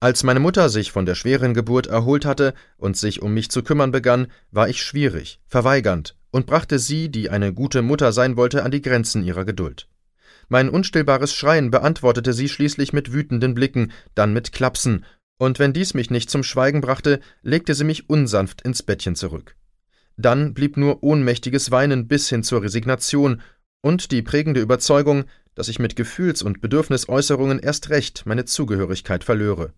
Als 0.00 0.22
meine 0.22 0.40
Mutter 0.40 0.68
sich 0.68 0.92
von 0.92 1.06
der 1.06 1.14
schweren 1.14 1.54
Geburt 1.54 1.86
erholt 1.86 2.26
hatte 2.26 2.52
und 2.76 2.96
sich 2.96 3.22
um 3.22 3.32
mich 3.32 3.50
zu 3.50 3.62
kümmern 3.62 3.90
begann, 3.90 4.26
war 4.50 4.68
ich 4.68 4.82
schwierig, 4.82 5.40
verweigernd 5.46 6.16
und 6.30 6.46
brachte 6.46 6.78
sie, 6.78 7.08
die 7.08 7.30
eine 7.30 7.54
gute 7.54 7.80
Mutter 7.80 8.12
sein 8.12 8.36
wollte, 8.36 8.64
an 8.64 8.70
die 8.70 8.82
Grenzen 8.82 9.24
ihrer 9.24 9.44
Geduld. 9.44 9.88
Mein 10.48 10.68
unstillbares 10.68 11.32
Schreien 11.32 11.70
beantwortete 11.70 12.32
sie 12.32 12.48
schließlich 12.48 12.92
mit 12.92 13.12
wütenden 13.12 13.54
Blicken, 13.54 13.92
dann 14.14 14.32
mit 14.32 14.52
Klapsen, 14.52 15.04
und 15.38 15.58
wenn 15.58 15.72
dies 15.72 15.94
mich 15.94 16.10
nicht 16.10 16.30
zum 16.30 16.42
Schweigen 16.42 16.80
brachte, 16.80 17.20
legte 17.42 17.74
sie 17.74 17.84
mich 17.84 18.08
unsanft 18.08 18.62
ins 18.62 18.82
Bettchen 18.82 19.16
zurück. 19.16 19.56
Dann 20.16 20.54
blieb 20.54 20.76
nur 20.76 21.02
ohnmächtiges 21.02 21.70
Weinen 21.70 22.06
bis 22.06 22.28
hin 22.28 22.42
zur 22.42 22.62
Resignation 22.62 23.42
und 23.80 24.10
die 24.12 24.22
prägende 24.22 24.60
Überzeugung, 24.60 25.24
dass 25.54 25.68
ich 25.68 25.78
mit 25.78 25.96
Gefühls- 25.96 26.42
und 26.42 26.60
Bedürfnisäußerungen 26.60 27.58
erst 27.58 27.90
recht 27.90 28.24
meine 28.26 28.44
Zugehörigkeit 28.44 29.24
verlöre. 29.24 29.72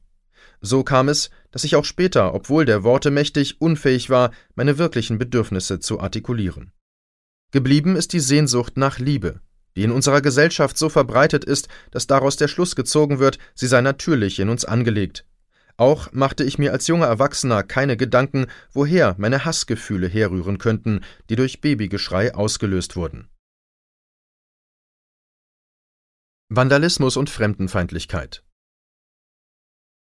So 0.60 0.82
kam 0.82 1.08
es, 1.08 1.30
dass 1.50 1.64
ich 1.64 1.76
auch 1.76 1.84
später, 1.84 2.34
obwohl 2.34 2.64
der 2.64 2.82
Worte 2.82 3.10
mächtig, 3.10 3.60
unfähig 3.60 4.10
war, 4.10 4.30
meine 4.54 4.78
wirklichen 4.78 5.18
Bedürfnisse 5.18 5.80
zu 5.80 6.00
artikulieren. 6.00 6.72
Geblieben 7.52 7.96
ist 7.96 8.12
die 8.12 8.20
Sehnsucht 8.20 8.76
nach 8.76 8.98
Liebe, 8.98 9.40
die 9.76 9.84
in 9.84 9.92
unserer 9.92 10.20
Gesellschaft 10.20 10.76
so 10.76 10.88
verbreitet 10.88 11.44
ist, 11.44 11.68
dass 11.90 12.06
daraus 12.06 12.36
der 12.36 12.48
Schluss 12.48 12.75
gezogen 12.76 13.18
wird, 13.18 13.38
sie 13.54 13.66
sei 13.66 13.80
natürlich 13.80 14.40
in 14.40 14.48
uns 14.48 14.64
angelegt. 14.64 15.26
Auch 15.76 16.10
machte 16.12 16.42
ich 16.42 16.58
mir 16.58 16.72
als 16.72 16.86
junger 16.86 17.06
Erwachsener 17.06 17.62
keine 17.62 17.98
Gedanken, 17.98 18.46
woher 18.72 19.14
meine 19.18 19.44
Hassgefühle 19.44 20.08
herrühren 20.08 20.56
könnten, 20.58 21.02
die 21.28 21.36
durch 21.36 21.60
Babygeschrei 21.60 22.34
ausgelöst 22.34 22.96
wurden. 22.96 23.28
Vandalismus 26.48 27.16
und 27.16 27.28
Fremdenfeindlichkeit 27.28 28.45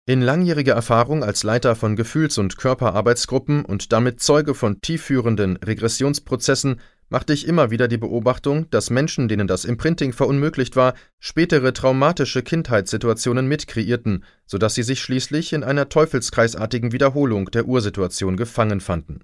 In 0.05 0.21
langjähriger 0.21 0.75
Erfahrung 0.75 1.23
als 1.23 1.45
Leiter 1.45 1.77
von 1.77 1.95
Gefühls- 1.95 2.37
und 2.37 2.57
Körperarbeitsgruppen 2.57 3.65
und 3.65 3.93
damit 3.93 4.21
Zeuge 4.21 4.53
von 4.53 4.81
tiefführenden 4.81 5.59
Regressionsprozessen 5.59 6.81
machte 7.09 7.33
ich 7.33 7.47
immer 7.47 7.71
wieder 7.71 7.87
die 7.87 7.99
Beobachtung, 7.99 8.69
dass 8.71 8.91
Menschen, 8.91 9.29
denen 9.29 9.47
das 9.47 9.65
Imprinting 9.65 10.13
verunmöglicht 10.13 10.75
war, 10.75 10.95
spätere 11.21 11.73
traumatische 11.73 12.43
Kindheitssituationen 12.43 13.47
mitkreierten, 13.47 14.25
sodass 14.45 14.75
sie 14.75 14.83
sich 14.83 15.01
schließlich 15.01 15.53
in 15.53 15.63
einer 15.63 15.89
teufelskreisartigen 15.89 16.91
Wiederholung 16.91 17.53
der 17.53 17.67
Ursituation 17.67 18.37
gefangen 18.37 18.81
fanden. 18.81 19.21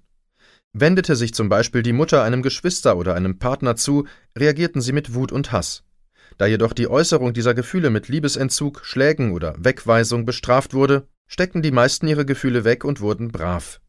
Wendete 0.72 1.16
sich 1.16 1.34
zum 1.34 1.48
Beispiel 1.48 1.82
die 1.82 1.92
Mutter 1.92 2.22
einem 2.22 2.42
Geschwister 2.42 2.96
oder 2.96 3.16
einem 3.16 3.40
Partner 3.40 3.74
zu, 3.74 4.06
reagierten 4.38 4.80
sie 4.80 4.92
mit 4.92 5.12
Wut 5.12 5.32
und 5.32 5.50
Hass. 5.50 5.82
Da 6.36 6.46
jedoch 6.46 6.72
die 6.72 6.88
Äußerung 6.88 7.32
dieser 7.32 7.54
Gefühle 7.54 7.90
mit 7.90 8.08
Liebesentzug, 8.08 8.84
Schlägen 8.84 9.32
oder 9.32 9.54
Wegweisung 9.58 10.26
bestraft 10.26 10.74
wurde, 10.74 11.08
steckten 11.26 11.62
die 11.62 11.70
meisten 11.70 12.06
ihre 12.06 12.26
Gefühle 12.26 12.64
weg 12.64 12.84
und 12.84 13.00
wurden 13.00 13.28
brav. 13.28 13.80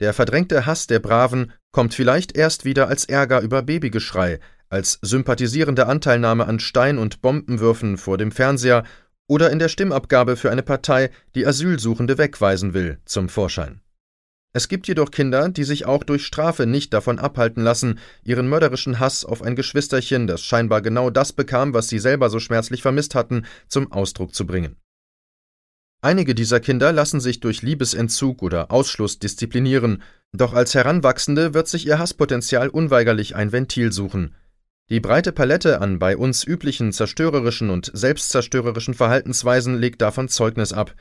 Der 0.00 0.14
verdrängte 0.14 0.64
Hass 0.64 0.86
der 0.86 0.98
Braven 0.98 1.52
kommt 1.72 1.94
vielleicht 1.94 2.36
erst 2.36 2.64
wieder 2.64 2.88
als 2.88 3.04
Ärger 3.04 3.40
über 3.40 3.62
Babygeschrei, 3.62 4.40
als 4.70 4.98
sympathisierende 5.02 5.86
Anteilnahme 5.86 6.46
an 6.46 6.58
Stein- 6.58 6.98
und 6.98 7.20
Bombenwürfen 7.20 7.98
vor 7.98 8.16
dem 8.16 8.32
Fernseher 8.32 8.84
oder 9.26 9.50
in 9.50 9.58
der 9.58 9.68
Stimmabgabe 9.68 10.36
für 10.36 10.50
eine 10.50 10.62
Partei, 10.62 11.10
die 11.34 11.46
Asylsuchende 11.46 12.18
wegweisen 12.18 12.72
will, 12.72 12.98
zum 13.04 13.28
Vorschein. 13.28 13.80
Es 14.52 14.66
gibt 14.66 14.88
jedoch 14.88 15.12
Kinder, 15.12 15.48
die 15.48 15.62
sich 15.62 15.86
auch 15.86 16.02
durch 16.02 16.26
Strafe 16.26 16.66
nicht 16.66 16.92
davon 16.92 17.20
abhalten 17.20 17.62
lassen, 17.62 18.00
ihren 18.24 18.48
mörderischen 18.48 18.98
Hass 18.98 19.24
auf 19.24 19.42
ein 19.42 19.54
Geschwisterchen, 19.54 20.26
das 20.26 20.42
scheinbar 20.42 20.82
genau 20.82 21.10
das 21.10 21.32
bekam, 21.32 21.72
was 21.72 21.88
sie 21.88 22.00
selber 22.00 22.30
so 22.30 22.40
schmerzlich 22.40 22.82
vermisst 22.82 23.14
hatten, 23.14 23.44
zum 23.68 23.92
Ausdruck 23.92 24.34
zu 24.34 24.46
bringen. 24.46 24.76
Einige 26.02 26.34
dieser 26.34 26.60
Kinder 26.60 26.92
lassen 26.92 27.20
sich 27.20 27.40
durch 27.40 27.62
Liebesentzug 27.62 28.42
oder 28.42 28.72
Ausschluss 28.72 29.18
disziplinieren, 29.18 30.02
doch 30.32 30.54
als 30.54 30.74
Heranwachsende 30.74 31.54
wird 31.54 31.68
sich 31.68 31.86
ihr 31.86 31.98
Hasspotenzial 31.98 32.70
unweigerlich 32.70 33.36
ein 33.36 33.52
Ventil 33.52 33.92
suchen. 33.92 34.34
Die 34.88 34.98
breite 34.98 35.30
Palette 35.30 35.80
an 35.80 36.00
bei 36.00 36.16
uns 36.16 36.42
üblichen 36.42 36.92
zerstörerischen 36.92 37.70
und 37.70 37.92
selbstzerstörerischen 37.94 38.94
Verhaltensweisen 38.94 39.78
legt 39.78 40.02
davon 40.02 40.28
Zeugnis 40.28 40.72
ab. 40.72 40.96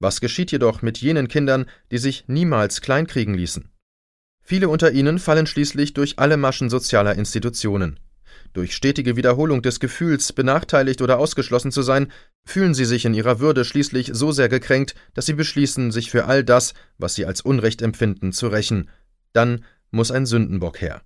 Was 0.00 0.20
geschieht 0.20 0.52
jedoch 0.52 0.82
mit 0.82 0.98
jenen 0.98 1.28
Kindern, 1.28 1.66
die 1.90 1.98
sich 1.98 2.24
niemals 2.26 2.80
kleinkriegen 2.80 3.34
ließen? 3.34 3.70
Viele 4.42 4.68
unter 4.68 4.92
ihnen 4.92 5.18
fallen 5.18 5.46
schließlich 5.46 5.94
durch 5.94 6.18
alle 6.18 6.36
Maschen 6.36 6.68
sozialer 6.68 7.14
Institutionen. 7.14 7.98
Durch 8.52 8.74
stetige 8.74 9.16
Wiederholung 9.16 9.62
des 9.62 9.80
Gefühls, 9.80 10.32
benachteiligt 10.32 11.02
oder 11.02 11.18
ausgeschlossen 11.18 11.72
zu 11.72 11.82
sein, 11.82 12.12
fühlen 12.44 12.74
sie 12.74 12.84
sich 12.84 13.04
in 13.04 13.14
ihrer 13.14 13.40
Würde 13.40 13.64
schließlich 13.64 14.10
so 14.12 14.32
sehr 14.32 14.48
gekränkt, 14.48 14.94
dass 15.14 15.26
sie 15.26 15.32
beschließen, 15.32 15.90
sich 15.90 16.10
für 16.10 16.26
all 16.26 16.44
das, 16.44 16.74
was 16.98 17.14
sie 17.14 17.26
als 17.26 17.40
Unrecht 17.40 17.82
empfinden, 17.82 18.32
zu 18.32 18.48
rächen. 18.48 18.90
Dann 19.32 19.64
muss 19.90 20.10
ein 20.10 20.26
Sündenbock 20.26 20.80
her. 20.80 21.02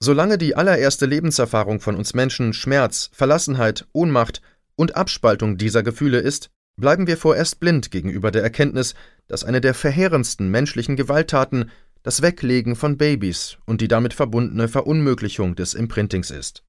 Solange 0.00 0.38
die 0.38 0.56
allererste 0.56 1.06
Lebenserfahrung 1.06 1.80
von 1.80 1.96
uns 1.96 2.14
Menschen 2.14 2.52
Schmerz, 2.52 3.10
Verlassenheit, 3.12 3.86
Ohnmacht 3.92 4.42
und 4.76 4.96
Abspaltung 4.96 5.58
dieser 5.58 5.82
Gefühle 5.82 6.18
ist, 6.18 6.50
bleiben 6.76 7.06
wir 7.06 7.16
vorerst 7.16 7.60
blind 7.60 7.90
gegenüber 7.90 8.30
der 8.30 8.42
Erkenntnis, 8.42 8.94
dass 9.26 9.44
eine 9.44 9.60
der 9.60 9.74
verheerendsten 9.74 10.48
menschlichen 10.48 10.96
Gewalttaten 10.96 11.70
das 12.02 12.20
Weglegen 12.20 12.76
von 12.76 12.98
Babys 12.98 13.56
und 13.64 13.80
die 13.80 13.88
damit 13.88 14.14
verbundene 14.14 14.68
Verunmöglichung 14.68 15.54
des 15.56 15.74
Imprintings 15.74 16.30
ist. 16.30 16.62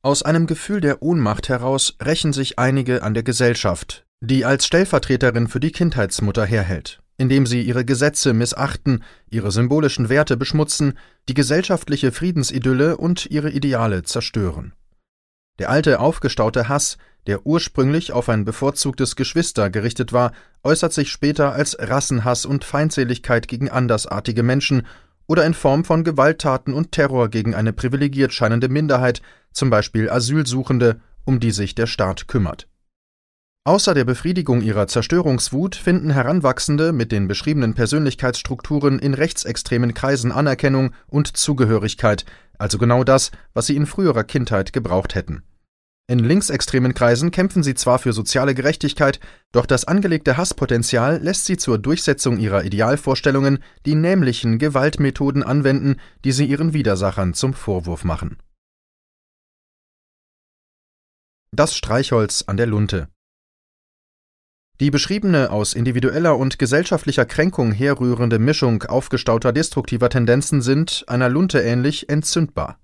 Aus 0.00 0.22
einem 0.22 0.46
Gefühl 0.46 0.80
der 0.80 1.02
Ohnmacht 1.02 1.48
heraus 1.48 1.96
rächen 2.00 2.32
sich 2.32 2.58
einige 2.58 3.02
an 3.02 3.14
der 3.14 3.24
Gesellschaft, 3.24 4.06
die 4.20 4.44
als 4.44 4.64
Stellvertreterin 4.64 5.48
für 5.48 5.58
die 5.58 5.72
Kindheitsmutter 5.72 6.44
herhält, 6.44 7.02
indem 7.16 7.46
sie 7.46 7.62
ihre 7.62 7.84
Gesetze 7.84 8.32
missachten, 8.32 9.02
ihre 9.28 9.50
symbolischen 9.50 10.08
Werte 10.08 10.36
beschmutzen, 10.36 10.96
die 11.28 11.34
gesellschaftliche 11.34 12.12
Friedensidylle 12.12 12.96
und 12.96 13.26
ihre 13.26 13.50
Ideale 13.50 14.04
zerstören. 14.04 14.72
Der 15.58 15.68
alte 15.68 15.98
aufgestaute 15.98 16.68
Hass, 16.68 16.96
der 17.26 17.46
ursprünglich 17.46 18.12
auf 18.12 18.28
ein 18.28 18.44
bevorzugtes 18.44 19.16
Geschwister 19.16 19.70
gerichtet 19.70 20.12
war, 20.12 20.32
äußert 20.62 20.92
sich 20.92 21.10
später 21.10 21.52
als 21.52 21.76
Rassenhass 21.78 22.46
und 22.46 22.64
Feindseligkeit 22.64 23.48
gegen 23.48 23.68
andersartige 23.70 24.42
Menschen 24.42 24.86
oder 25.26 25.44
in 25.44 25.54
Form 25.54 25.84
von 25.84 26.04
Gewalttaten 26.04 26.72
und 26.72 26.92
Terror 26.92 27.28
gegen 27.28 27.54
eine 27.54 27.72
privilegiert 27.72 28.32
scheinende 28.32 28.68
Minderheit, 28.68 29.20
zum 29.52 29.70
Beispiel 29.70 30.10
Asylsuchende, 30.10 31.00
um 31.24 31.38
die 31.38 31.50
sich 31.50 31.74
der 31.74 31.86
Staat 31.86 32.28
kümmert. 32.28 32.66
Außer 33.64 33.92
der 33.92 34.04
Befriedigung 34.04 34.62
ihrer 34.62 34.86
Zerstörungswut 34.86 35.76
finden 35.76 36.08
Heranwachsende 36.08 36.92
mit 36.92 37.12
den 37.12 37.28
beschriebenen 37.28 37.74
Persönlichkeitsstrukturen 37.74 38.98
in 38.98 39.12
rechtsextremen 39.12 39.92
Kreisen 39.92 40.32
Anerkennung 40.32 40.94
und 41.06 41.36
Zugehörigkeit, 41.36 42.24
also 42.56 42.78
genau 42.78 43.04
das, 43.04 43.30
was 43.52 43.66
sie 43.66 43.76
in 43.76 43.84
früherer 43.84 44.24
Kindheit 44.24 44.72
gebraucht 44.72 45.14
hätten. 45.14 45.42
In 46.10 46.20
linksextremen 46.20 46.94
Kreisen 46.94 47.30
kämpfen 47.30 47.62
sie 47.62 47.74
zwar 47.74 47.98
für 47.98 48.14
soziale 48.14 48.54
Gerechtigkeit, 48.54 49.20
doch 49.52 49.66
das 49.66 49.84
angelegte 49.84 50.38
Hasspotenzial 50.38 51.18
lässt 51.22 51.44
sie 51.44 51.58
zur 51.58 51.76
Durchsetzung 51.76 52.38
ihrer 52.38 52.64
Idealvorstellungen 52.64 53.58
die 53.84 53.94
nämlichen 53.94 54.58
Gewaltmethoden 54.58 55.42
anwenden, 55.42 55.96
die 56.24 56.32
sie 56.32 56.46
ihren 56.46 56.72
Widersachern 56.72 57.34
zum 57.34 57.52
Vorwurf 57.52 58.04
machen. 58.04 58.38
Das 61.50 61.76
Streichholz 61.76 62.44
an 62.46 62.56
der 62.56 62.66
Lunte 62.66 63.08
Die 64.80 64.90
beschriebene 64.90 65.50
aus 65.50 65.74
individueller 65.74 66.38
und 66.38 66.58
gesellschaftlicher 66.58 67.26
Kränkung 67.26 67.72
herrührende 67.72 68.38
Mischung 68.38 68.82
aufgestauter 68.84 69.52
destruktiver 69.52 70.08
Tendenzen 70.08 70.62
sind, 70.62 71.04
einer 71.06 71.28
Lunte 71.28 71.60
ähnlich, 71.60 72.08
entzündbar. 72.08 72.78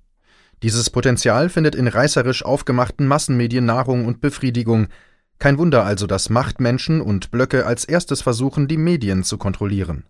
Dieses 0.62 0.90
Potenzial 0.90 1.48
findet 1.48 1.74
in 1.74 1.88
reißerisch 1.88 2.44
aufgemachten 2.44 3.06
Massenmedien 3.06 3.64
Nahrung 3.64 4.06
und 4.06 4.20
Befriedigung. 4.20 4.88
Kein 5.38 5.58
Wunder 5.58 5.84
also, 5.84 6.06
dass 6.06 6.30
Machtmenschen 6.30 7.00
und 7.00 7.30
Blöcke 7.30 7.66
als 7.66 7.84
erstes 7.84 8.22
versuchen, 8.22 8.68
die 8.68 8.76
Medien 8.76 9.24
zu 9.24 9.36
kontrollieren. 9.36 10.04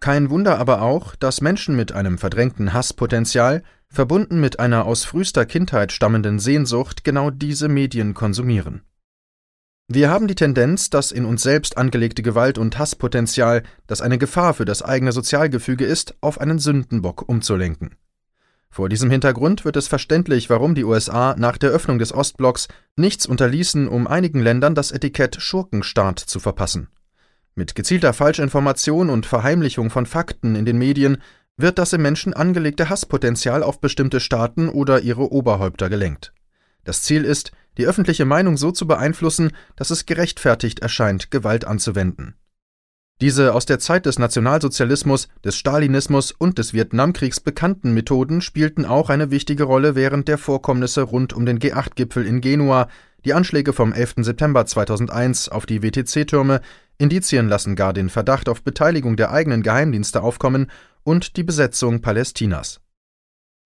Kein 0.00 0.30
Wunder 0.30 0.58
aber 0.58 0.82
auch, 0.82 1.14
dass 1.14 1.40
Menschen 1.40 1.76
mit 1.76 1.92
einem 1.92 2.18
verdrängten 2.18 2.72
Hasspotenzial, 2.72 3.62
verbunden 3.88 4.40
mit 4.40 4.58
einer 4.58 4.84
aus 4.84 5.04
frühester 5.04 5.46
Kindheit 5.46 5.92
stammenden 5.92 6.38
Sehnsucht, 6.38 7.04
genau 7.04 7.30
diese 7.30 7.68
Medien 7.68 8.14
konsumieren. 8.14 8.82
Wir 9.88 10.10
haben 10.10 10.26
die 10.26 10.34
Tendenz, 10.34 10.90
das 10.90 11.12
in 11.12 11.24
uns 11.24 11.42
selbst 11.42 11.76
angelegte 11.76 12.22
Gewalt- 12.22 12.58
und 12.58 12.78
Hasspotenzial, 12.78 13.62
das 13.86 14.00
eine 14.00 14.16
Gefahr 14.16 14.54
für 14.54 14.64
das 14.64 14.82
eigene 14.82 15.12
Sozialgefüge 15.12 15.84
ist, 15.84 16.14
auf 16.20 16.40
einen 16.40 16.58
Sündenbock 16.58 17.28
umzulenken. 17.28 17.96
Vor 18.74 18.88
diesem 18.88 19.10
Hintergrund 19.10 19.66
wird 19.66 19.76
es 19.76 19.86
verständlich, 19.86 20.48
warum 20.48 20.74
die 20.74 20.84
USA 20.84 21.36
nach 21.36 21.58
der 21.58 21.68
Öffnung 21.68 21.98
des 21.98 22.14
Ostblocks 22.14 22.68
nichts 22.96 23.26
unterließen, 23.26 23.86
um 23.86 24.06
einigen 24.06 24.40
Ländern 24.40 24.74
das 24.74 24.92
Etikett 24.92 25.42
Schurkenstaat 25.42 26.18
zu 26.18 26.40
verpassen. 26.40 26.88
Mit 27.54 27.74
gezielter 27.74 28.14
Falschinformation 28.14 29.10
und 29.10 29.26
Verheimlichung 29.26 29.90
von 29.90 30.06
Fakten 30.06 30.56
in 30.56 30.64
den 30.64 30.78
Medien 30.78 31.18
wird 31.58 31.78
das 31.78 31.92
im 31.92 32.00
Menschen 32.00 32.32
angelegte 32.32 32.88
Hasspotenzial 32.88 33.62
auf 33.62 33.78
bestimmte 33.78 34.20
Staaten 34.20 34.70
oder 34.70 35.00
ihre 35.00 35.30
Oberhäupter 35.30 35.90
gelenkt. 35.90 36.32
Das 36.82 37.02
Ziel 37.02 37.26
ist, 37.26 37.52
die 37.76 37.84
öffentliche 37.84 38.24
Meinung 38.24 38.56
so 38.56 38.72
zu 38.72 38.86
beeinflussen, 38.86 39.52
dass 39.76 39.90
es 39.90 40.06
gerechtfertigt 40.06 40.78
erscheint, 40.78 41.30
Gewalt 41.30 41.66
anzuwenden. 41.66 42.36
Diese 43.20 43.54
aus 43.54 43.66
der 43.66 43.78
Zeit 43.78 44.06
des 44.06 44.18
Nationalsozialismus, 44.18 45.28
des 45.44 45.56
Stalinismus 45.56 46.32
und 46.32 46.58
des 46.58 46.72
Vietnamkriegs 46.72 47.38
bekannten 47.38 47.94
Methoden 47.94 48.40
spielten 48.40 48.84
auch 48.84 49.10
eine 49.10 49.30
wichtige 49.30 49.62
Rolle 49.62 49.94
während 49.94 50.26
der 50.26 50.38
Vorkommnisse 50.38 51.02
rund 51.02 51.32
um 51.32 51.46
den 51.46 51.60
G8-Gipfel 51.60 52.26
in 52.26 52.40
Genua, 52.40 52.88
die 53.24 53.34
Anschläge 53.34 53.72
vom 53.72 53.92
11. 53.92 54.14
September 54.18 54.66
2001 54.66 55.48
auf 55.48 55.66
die 55.66 55.82
WTC-Türme, 55.82 56.60
Indizien 56.98 57.48
lassen 57.48 57.76
gar 57.76 57.92
den 57.92 58.08
Verdacht 58.10 58.48
auf 58.48 58.62
Beteiligung 58.62 59.16
der 59.16 59.30
eigenen 59.30 59.62
Geheimdienste 59.62 60.22
aufkommen 60.22 60.70
und 61.04 61.36
die 61.36 61.44
Besetzung 61.44 62.00
Palästinas. 62.00 62.80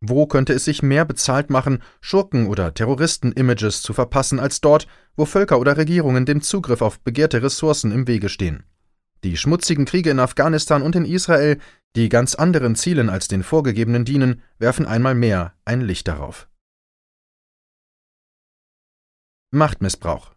Wo 0.02 0.26
könnte 0.26 0.52
es 0.52 0.66
sich 0.66 0.82
mehr 0.82 1.06
bezahlt 1.06 1.48
machen, 1.48 1.82
Schurken- 2.00 2.46
oder 2.46 2.74
Terroristen-Images 2.74 3.80
zu 3.80 3.94
verpassen, 3.94 4.38
als 4.38 4.60
dort, 4.60 4.86
wo 5.16 5.24
Völker 5.24 5.58
oder 5.58 5.78
Regierungen 5.78 6.26
dem 6.26 6.42
Zugriff 6.42 6.82
auf 6.82 7.00
begehrte 7.00 7.42
Ressourcen 7.42 7.92
im 7.92 8.06
Wege 8.06 8.28
stehen? 8.28 8.64
Die 9.24 9.36
schmutzigen 9.36 9.84
Kriege 9.84 10.10
in 10.10 10.20
Afghanistan 10.20 10.82
und 10.82 10.94
in 10.96 11.04
Israel, 11.04 11.58
die 11.96 12.08
ganz 12.08 12.34
anderen 12.34 12.76
Zielen 12.76 13.08
als 13.08 13.28
den 13.28 13.42
vorgegebenen 13.42 14.04
dienen, 14.04 14.42
werfen 14.58 14.86
einmal 14.86 15.14
mehr 15.14 15.54
ein 15.64 15.80
Licht 15.80 16.08
darauf. 16.08 16.48
Machtmissbrauch 19.50 20.34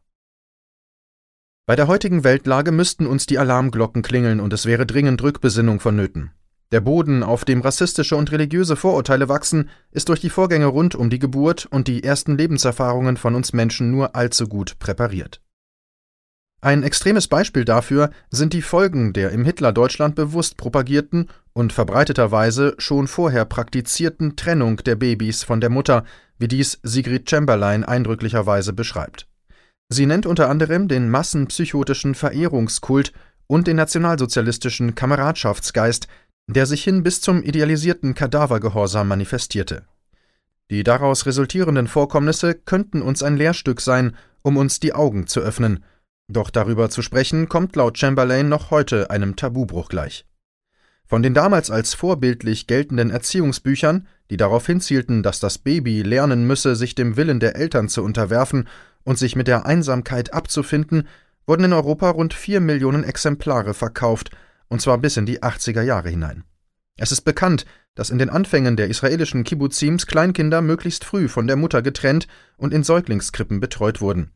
Bei 1.65 1.75
der 1.75 1.87
heutigen 1.87 2.23
Weltlage 2.23 2.71
müssten 2.71 3.05
uns 3.05 3.25
die 3.25 3.37
Alarmglocken 3.37 4.01
klingeln 4.01 4.39
und 4.39 4.53
es 4.53 4.65
wäre 4.65 4.85
dringend 4.85 5.21
Rückbesinnung 5.21 5.79
vonnöten. 5.79 6.31
Der 6.71 6.81
Boden, 6.81 7.23
auf 7.23 7.45
dem 7.45 7.61
rassistische 7.61 8.15
und 8.15 8.31
religiöse 8.31 8.75
Vorurteile 8.75 9.27
wachsen, 9.27 9.69
ist 9.91 10.09
durch 10.09 10.21
die 10.21 10.29
Vorgänge 10.29 10.67
rund 10.67 10.93
um 10.93 11.09
die 11.09 11.17
Geburt 11.17 11.65
und 11.65 11.87
die 11.87 12.03
ersten 12.03 12.37
Lebenserfahrungen 12.37 13.17
von 13.17 13.33
uns 13.33 13.53
Menschen 13.53 13.89
nur 13.89 14.15
allzu 14.15 14.47
gut 14.47 14.77
präpariert. 14.77 15.41
Ein 16.61 16.83
extremes 16.83 17.27
Beispiel 17.27 17.63
dafür 17.63 18.09
sind 18.29 18.51
die 18.51 18.61
Folgen 18.61 19.13
der 19.13 19.31
im 19.31 19.45
Hitler-Deutschland 19.45 20.15
bewusst 20.15 20.57
propagierten 20.57 21.29
und 21.53 21.71
verbreiteterweise 21.71 22.75
schon 22.77 23.07
vorher 23.07 23.45
praktizierten 23.45 24.35
Trennung 24.35 24.77
der 24.77 24.95
Babys 24.95 25.43
von 25.43 25.61
der 25.61 25.69
Mutter, 25.69 26.03
wie 26.37 26.49
dies 26.49 26.79
Sigrid 26.83 27.29
Chamberlain 27.29 27.85
eindrücklicherweise 27.85 28.73
beschreibt. 28.73 29.27
Sie 29.87 30.05
nennt 30.05 30.25
unter 30.25 30.49
anderem 30.49 30.89
den 30.89 31.09
massenpsychotischen 31.09 32.13
Verehrungskult 32.13 33.13
und 33.47 33.65
den 33.65 33.77
nationalsozialistischen 33.77 34.95
Kameradschaftsgeist, 34.95 36.07
der 36.47 36.65
sich 36.65 36.83
hin 36.83 37.03
bis 37.03 37.21
zum 37.21 37.41
idealisierten 37.41 38.15
Kadavergehorsam 38.15 39.07
manifestierte. 39.07 39.85
Die 40.69 40.83
daraus 40.83 41.25
resultierenden 41.25 41.87
Vorkommnisse 41.87 42.53
könnten 42.53 43.01
uns 43.01 43.23
ein 43.23 43.37
Lehrstück 43.37 43.81
sein, 43.81 44.15
um 44.43 44.57
uns 44.57 44.79
die 44.79 44.93
Augen 44.93 45.25
zu 45.25 45.39
öffnen, 45.39 45.83
doch 46.29 46.49
darüber 46.49 46.89
zu 46.89 47.01
sprechen 47.01 47.49
kommt 47.49 47.75
laut 47.75 47.97
Chamberlain 47.97 48.47
noch 48.47 48.71
heute 48.71 49.09
einem 49.09 49.35
Tabubruch 49.35 49.89
gleich. 49.89 50.25
Von 51.05 51.23
den 51.23 51.33
damals 51.33 51.71
als 51.71 51.95
vorbildlich 51.95 52.67
geltenden 52.67 53.09
Erziehungsbüchern, 53.09 54.07
die 54.29 54.37
darauf 54.37 54.67
hinzielten, 54.67 55.23
dass 55.23 55.39
das 55.39 55.57
Baby 55.57 56.03
lernen 56.03 56.45
müsse, 56.45 56.75
sich 56.75 56.93
dem 56.93 57.17
Willen 57.17 57.39
der 57.39 57.55
Eltern 57.55 57.89
zu 57.89 58.03
unterwerfen 58.03 58.67
und 59.03 59.17
sich 59.17 59.35
mit 59.35 59.47
der 59.47 59.65
Einsamkeit 59.65 60.31
abzufinden, 60.33 61.07
wurden 61.47 61.63
in 61.63 61.73
Europa 61.73 62.11
rund 62.11 62.35
vier 62.35 62.59
Millionen 62.59 63.03
Exemplare 63.03 63.73
verkauft, 63.73 64.29
und 64.67 64.81
zwar 64.81 64.99
bis 64.99 65.17
in 65.17 65.25
die 65.25 65.41
80er 65.41 65.81
Jahre 65.81 66.09
hinein. 66.09 66.43
Es 66.95 67.11
ist 67.11 67.21
bekannt, 67.21 67.65
dass 67.95 68.11
in 68.11 68.19
den 68.19 68.29
Anfängen 68.29 68.77
der 68.77 68.87
israelischen 68.87 69.43
Kibbuzims 69.43 70.05
Kleinkinder 70.05 70.61
möglichst 70.61 71.03
früh 71.03 71.27
von 71.27 71.47
der 71.47 71.55
Mutter 71.55 71.81
getrennt 71.81 72.27
und 72.55 72.71
in 72.71 72.83
Säuglingskrippen 72.83 73.59
betreut 73.59 73.99
wurden. 73.99 74.31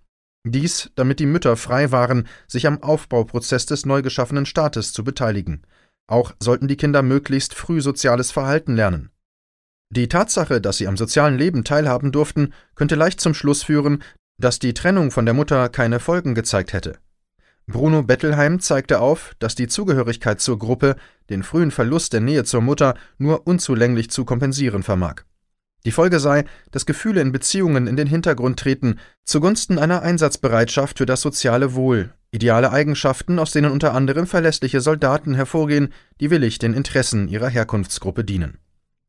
Dies, 0.46 0.92
damit 0.96 1.20
die 1.20 1.26
Mütter 1.26 1.56
frei 1.56 1.92
waren, 1.92 2.28
sich 2.48 2.68
am 2.68 2.84
Aufbauprozess 2.84 3.66
des 3.66 3.86
neu 3.86 4.02
geschaffenen 4.02 4.46
Staates 4.46 4.92
zu 4.92 5.04
beteiligen. 5.04 5.62
Auch 6.08 6.34
sollten 6.40 6.68
die 6.68 6.76
Kinder 6.76 7.02
möglichst 7.02 7.54
früh 7.54 7.82
soziales 7.82 8.32
Verhalten 8.32 8.76
lernen. 8.76 9.10
Die 9.90 10.10
Tatsache, 10.10 10.60
dass 10.60 10.78
sie 10.78 10.88
am 10.88 10.98
sozialen 10.98 11.38
Leben 11.38 11.64
teilhaben 11.64 12.12
durften, 12.12 12.54
könnte 12.76 12.96
leicht 12.96 13.22
zum 13.22 13.34
Schluss 13.34 13.64
führen, 13.64 14.04
dass 14.38 14.60
die 14.60 14.74
Trennung 14.74 15.12
von 15.12 15.26
der 15.26 15.34
Mutter 15.34 15.70
keine 15.70 16.00
Folgen 16.00 16.36
gezeigt 16.36 16.74
hätte. 16.74 16.98
Bruno 17.66 18.04
Bettelheim 18.04 18.60
zeigte 18.60 19.00
auf, 19.00 19.36
dass 19.40 19.56
die 19.56 19.68
Zugehörigkeit 19.68 20.42
zur 20.42 20.60
Gruppe 20.60 20.98
den 21.30 21.44
frühen 21.44 21.72
Verlust 21.72 22.12
der 22.12 22.20
Nähe 22.20 22.44
zur 22.44 22.60
Mutter 22.60 22.96
nur 23.18 23.48
unzulänglich 23.48 24.10
zu 24.10 24.26
kompensieren 24.26 24.84
vermag. 24.84 25.24
Die 25.86 25.92
Folge 25.92 26.20
sei, 26.20 26.46
dass 26.72 26.86
Gefühle 26.86 27.22
in 27.22 27.34
Beziehungen 27.34 27.88
in 27.88 27.98
den 27.98 28.08
Hintergrund 28.08 28.60
treten, 28.60 29.00
zugunsten 29.26 29.78
einer 29.78 30.02
Einsatzbereitschaft 30.02 30.98
für 30.98 31.06
das 31.06 31.22
soziale 31.22 31.74
Wohl, 31.74 32.14
ideale 32.32 32.72
Eigenschaften, 32.72 33.38
aus 33.38 33.52
denen 33.52 33.72
unter 33.72 33.94
anderem 33.94 34.26
verlässliche 34.26 34.80
Soldaten 34.80 35.36
hervorgehen, 35.36 35.92
die 36.22 36.32
willig 36.32 36.58
den 36.58 36.74
Interessen 36.74 37.28
ihrer 37.28 37.50
Herkunftsgruppe 37.50 38.24
dienen. 38.24 38.60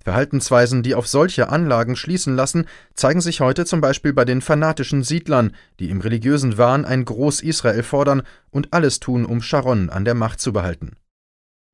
Verhaltensweisen, 0.03 0.83
die 0.83 0.95
auf 0.95 1.07
solche 1.07 1.49
Anlagen 1.49 1.97
schließen 1.97 2.37
lassen, 2.37 2.67
zeigen 2.93 3.23
sich 3.23 3.41
heute 3.41 3.65
zum 3.65 3.81
Beispiel 3.81 4.13
bei 4.13 4.27
den 4.27 4.43
fanatischen 4.43 5.03
Siedlern, 5.03 5.53
die 5.81 5.89
im 5.89 6.01
religiösen 6.01 6.59
Wahn 6.59 6.85
ein 6.85 7.07
Groß-Israel 7.07 7.83
fordern 7.83 8.23
und 8.51 8.75
alles 8.75 9.01
tun, 9.01 9.25
um 9.25 9.41
Sharon 9.41 9.89
an 9.89 10.05
der 10.05 10.15
Macht 10.15 10.41
zu 10.41 10.53
behalten. 10.53 10.97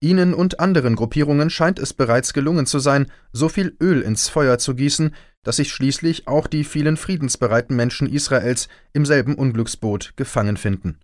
Ihnen 0.02 0.32
und 0.32 0.60
anderen 0.60 0.96
Gruppierungen 0.96 1.50
scheint 1.50 1.78
es 1.78 1.92
bereits 1.92 2.32
gelungen 2.32 2.64
zu 2.64 2.78
sein, 2.78 3.12
so 3.32 3.50
viel 3.50 3.76
Öl 3.82 4.00
ins 4.00 4.30
Feuer 4.30 4.58
zu 4.58 4.74
gießen, 4.74 5.14
dass 5.42 5.56
sich 5.56 5.72
schließlich 5.72 6.26
auch 6.26 6.46
die 6.46 6.64
vielen 6.64 6.96
friedensbereiten 6.96 7.76
Menschen 7.76 8.08
Israels 8.08 8.68
im 8.94 9.04
selben 9.04 9.34
Unglücksboot 9.34 10.14
gefangen 10.16 10.56
finden. 10.56 10.98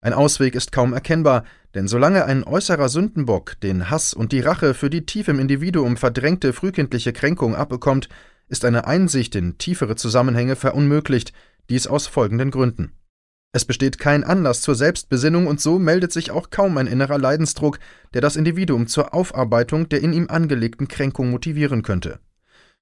Ein 0.00 0.12
Ausweg 0.12 0.54
ist 0.54 0.70
kaum 0.70 0.92
erkennbar, 0.92 1.44
denn 1.74 1.88
solange 1.88 2.24
ein 2.24 2.44
äußerer 2.44 2.88
Sündenbock 2.88 3.60
den 3.60 3.90
Hass 3.90 4.14
und 4.14 4.32
die 4.32 4.40
Rache 4.40 4.74
für 4.74 4.90
die 4.90 5.04
tief 5.04 5.28
im 5.28 5.40
Individuum 5.40 5.96
verdrängte 5.96 6.52
frühkindliche 6.52 7.12
Kränkung 7.12 7.54
abbekommt, 7.56 8.08
ist 8.48 8.64
eine 8.64 8.86
Einsicht 8.86 9.34
in 9.34 9.58
tiefere 9.58 9.96
Zusammenhänge 9.96 10.56
verunmöglicht, 10.56 11.32
dies 11.68 11.86
aus 11.86 12.06
folgenden 12.06 12.50
Gründen. 12.50 12.92
Es 13.52 13.64
besteht 13.64 13.98
kein 13.98 14.22
Anlass 14.22 14.62
zur 14.62 14.76
Selbstbesinnung 14.76 15.48
und 15.48 15.60
so 15.60 15.80
meldet 15.80 16.12
sich 16.12 16.30
auch 16.30 16.50
kaum 16.50 16.78
ein 16.78 16.86
innerer 16.86 17.18
Leidensdruck, 17.18 17.80
der 18.14 18.20
das 18.20 18.36
Individuum 18.36 18.86
zur 18.86 19.12
Aufarbeitung 19.12 19.88
der 19.88 20.02
in 20.02 20.12
ihm 20.12 20.28
angelegten 20.28 20.86
Kränkung 20.86 21.30
motivieren 21.30 21.82
könnte. 21.82 22.20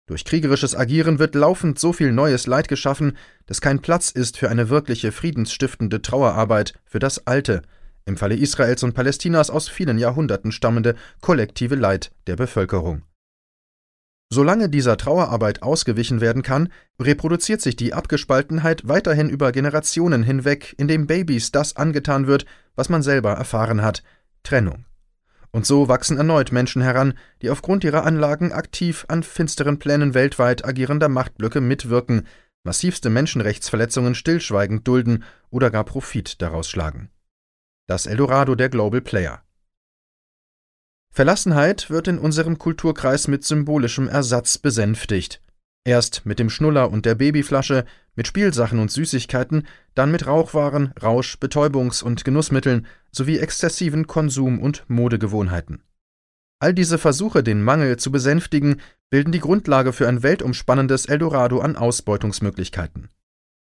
Durch 0.07 0.24
kriegerisches 0.24 0.74
Agieren 0.74 1.18
wird 1.18 1.35
laufend 1.35 1.78
so 1.78 1.92
viel 1.92 2.12
neues 2.12 2.46
Leid 2.46 2.68
geschaffen, 2.68 3.16
dass 3.46 3.61
kein 3.61 3.81
Platz 3.81 4.11
ist 4.11 4.38
für 4.38 4.50
eine 4.50 4.68
wirkliche 4.68 5.12
friedensstiftende 5.12 6.02
Trauerarbeit 6.02 6.74
für 6.85 6.98
das 6.98 7.26
alte, 7.26 7.62
im 8.04 8.16
Falle 8.16 8.35
Israels 8.35 8.83
und 8.83 8.94
Palästinas 8.94 9.50
aus 9.50 9.68
vielen 9.68 9.98
Jahrhunderten 9.98 10.52
stammende 10.52 10.96
kollektive 11.20 11.74
Leid 11.74 12.11
der 12.26 12.37
Bevölkerung. 12.37 13.02
Solange 14.31 14.69
dieser 14.69 14.99
Trauerarbeit 14.99 15.62
ausgewichen 15.62 16.21
werden 16.21 16.43
kann, 16.43 16.71
reproduziert 17.01 17.62
sich 17.62 17.77
die 17.77 17.95
Abgespaltenheit 17.95 18.87
weiterhin 18.87 19.31
über 19.31 19.53
Generationen 19.53 20.23
hinweg, 20.23 20.75
indem 20.77 21.07
Babys 21.07 21.51
das 21.51 21.77
angetan 21.77 22.27
wird, 22.27 22.45
was 22.77 22.91
man 22.91 23.03
selber 23.03 23.33
erfahren 23.33 23.81
hat 23.83 24.03
Trennung. 24.43 24.85
Und 25.51 25.64
so 25.64 25.88
wachsen 25.88 26.19
erneut 26.19 26.53
Menschen 26.53 26.83
heran, 26.83 27.14
die 27.41 27.49
aufgrund 27.49 27.85
ihrer 27.85 28.05
Anlagen 28.05 28.53
aktiv 28.53 29.07
an 29.09 29.23
finsteren 29.23 29.79
Plänen 29.79 30.12
weltweit 30.12 30.64
agierender 30.64 31.09
Machtblöcke 31.09 31.62
mitwirken, 31.62 32.27
massivste 32.64 33.09
Menschenrechtsverletzungen 33.09 34.14
stillschweigend 34.14 34.87
dulden 34.87 35.25
oder 35.49 35.71
gar 35.71 35.85
Profit 35.85 36.43
daraus 36.43 36.69
schlagen. 36.69 37.11
Das 37.87 38.05
Eldorado 38.05 38.55
der 38.55 38.69
Global 38.69 39.01
Player. 39.01 39.43
Verlassenheit 41.11 41.90
wird 41.90 42.09
in 42.09 42.18
unserem 42.18 42.59
Kulturkreis 42.59 43.29
mit 43.29 43.44
symbolischem 43.44 44.09
Ersatz 44.09 44.59
besänftigt. 44.59 45.42
Erst 45.85 46.27
mit 46.27 46.38
dem 46.38 46.51
Schnuller 46.51 46.90
und 46.90 47.07
der 47.07 47.14
Babyflasche, 47.14 47.85
mit 48.14 48.27
Spielsachen 48.27 48.79
und 48.79 48.90
Süßigkeiten, 48.90 49.66
dann 49.94 50.11
mit 50.11 50.27
Rauchwaren, 50.27 50.92
Rausch-, 51.01 51.38
Betäubungs- 51.40 52.03
und 52.03 52.25
Genussmitteln 52.25 52.87
sowie 53.11 53.38
exzessiven 53.38 54.07
Konsum- 54.07 54.61
und 54.61 54.85
Modegewohnheiten. 54.88 55.83
All 56.61 56.75
diese 56.75 56.99
Versuche, 56.99 57.42
den 57.42 57.62
Mangel 57.62 57.97
zu 57.97 58.11
besänftigen, 58.11 58.81
bilden 59.11 59.33
die 59.33 59.40
Grundlage 59.40 59.92
für 59.92 60.09
ein 60.09 60.23
weltumspannendes 60.23 61.07
Eldorado 61.07 61.61
an 61.61 61.77
Ausbeutungsmöglichkeiten. 61.77 63.09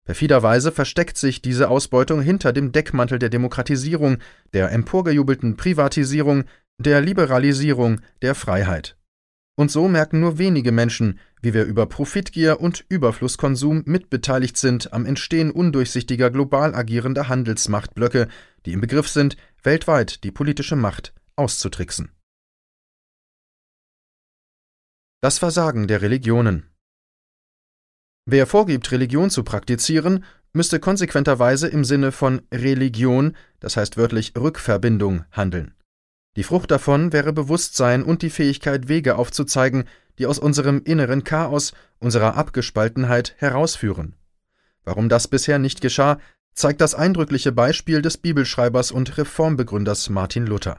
Perfiderweise 0.04 0.72
versteckt 0.72 1.16
sich 1.16 1.42
diese 1.42 1.68
Ausbeutung 1.68 2.20
hinter 2.20 2.52
dem 2.52 2.72
Deckmantel 2.72 3.18
der 3.18 3.28
Demokratisierung, 3.28 4.18
der 4.52 4.72
emporgejubelten 4.72 5.56
Privatisierung, 5.56 6.44
der 6.78 7.00
Liberalisierung, 7.00 8.00
der 8.22 8.34
Freiheit. 8.34 8.96
Und 9.56 9.72
so 9.72 9.88
merken 9.88 10.20
nur 10.20 10.38
wenige 10.38 10.70
Menschen, 10.70 11.18
wie 11.42 11.52
wir 11.52 11.64
über 11.64 11.86
Profitgier 11.86 12.60
und 12.60 12.84
Überflusskonsum 12.88 13.82
mitbeteiligt 13.86 14.56
sind 14.56 14.92
am 14.92 15.04
Entstehen 15.04 15.50
undurchsichtiger 15.50 16.30
global 16.30 16.76
agierender 16.76 17.28
Handelsmachtblöcke, 17.28 18.28
die 18.64 18.72
im 18.72 18.80
Begriff 18.80 19.08
sind, 19.08 19.36
weltweit 19.64 20.22
die 20.22 20.30
politische 20.30 20.76
Macht 20.76 21.12
auszutricksen. 21.34 22.12
Das 25.20 25.38
Versagen 25.38 25.88
der 25.88 26.02
Religionen 26.02 26.70
Wer 28.24 28.46
vorgibt, 28.46 28.92
Religion 28.92 29.30
zu 29.30 29.42
praktizieren, 29.42 30.24
müsste 30.52 30.78
konsequenterweise 30.78 31.66
im 31.66 31.82
Sinne 31.82 32.12
von 32.12 32.42
Religion, 32.52 33.34
das 33.58 33.76
heißt 33.76 33.96
wörtlich 33.96 34.34
Rückverbindung, 34.36 35.24
handeln. 35.32 35.74
Die 36.38 36.44
Frucht 36.44 36.70
davon 36.70 37.12
wäre 37.12 37.32
Bewusstsein 37.32 38.04
und 38.04 38.22
die 38.22 38.30
Fähigkeit, 38.30 38.86
Wege 38.86 39.16
aufzuzeigen, 39.16 39.88
die 40.20 40.26
aus 40.26 40.38
unserem 40.38 40.82
inneren 40.84 41.24
Chaos, 41.24 41.72
unserer 41.98 42.36
Abgespaltenheit 42.36 43.34
herausführen. 43.38 44.14
Warum 44.84 45.08
das 45.08 45.26
bisher 45.26 45.58
nicht 45.58 45.80
geschah, 45.80 46.20
zeigt 46.54 46.80
das 46.80 46.94
eindrückliche 46.94 47.50
Beispiel 47.50 48.02
des 48.02 48.18
Bibelschreibers 48.18 48.92
und 48.92 49.18
Reformbegründers 49.18 50.10
Martin 50.10 50.46
Luther. 50.46 50.78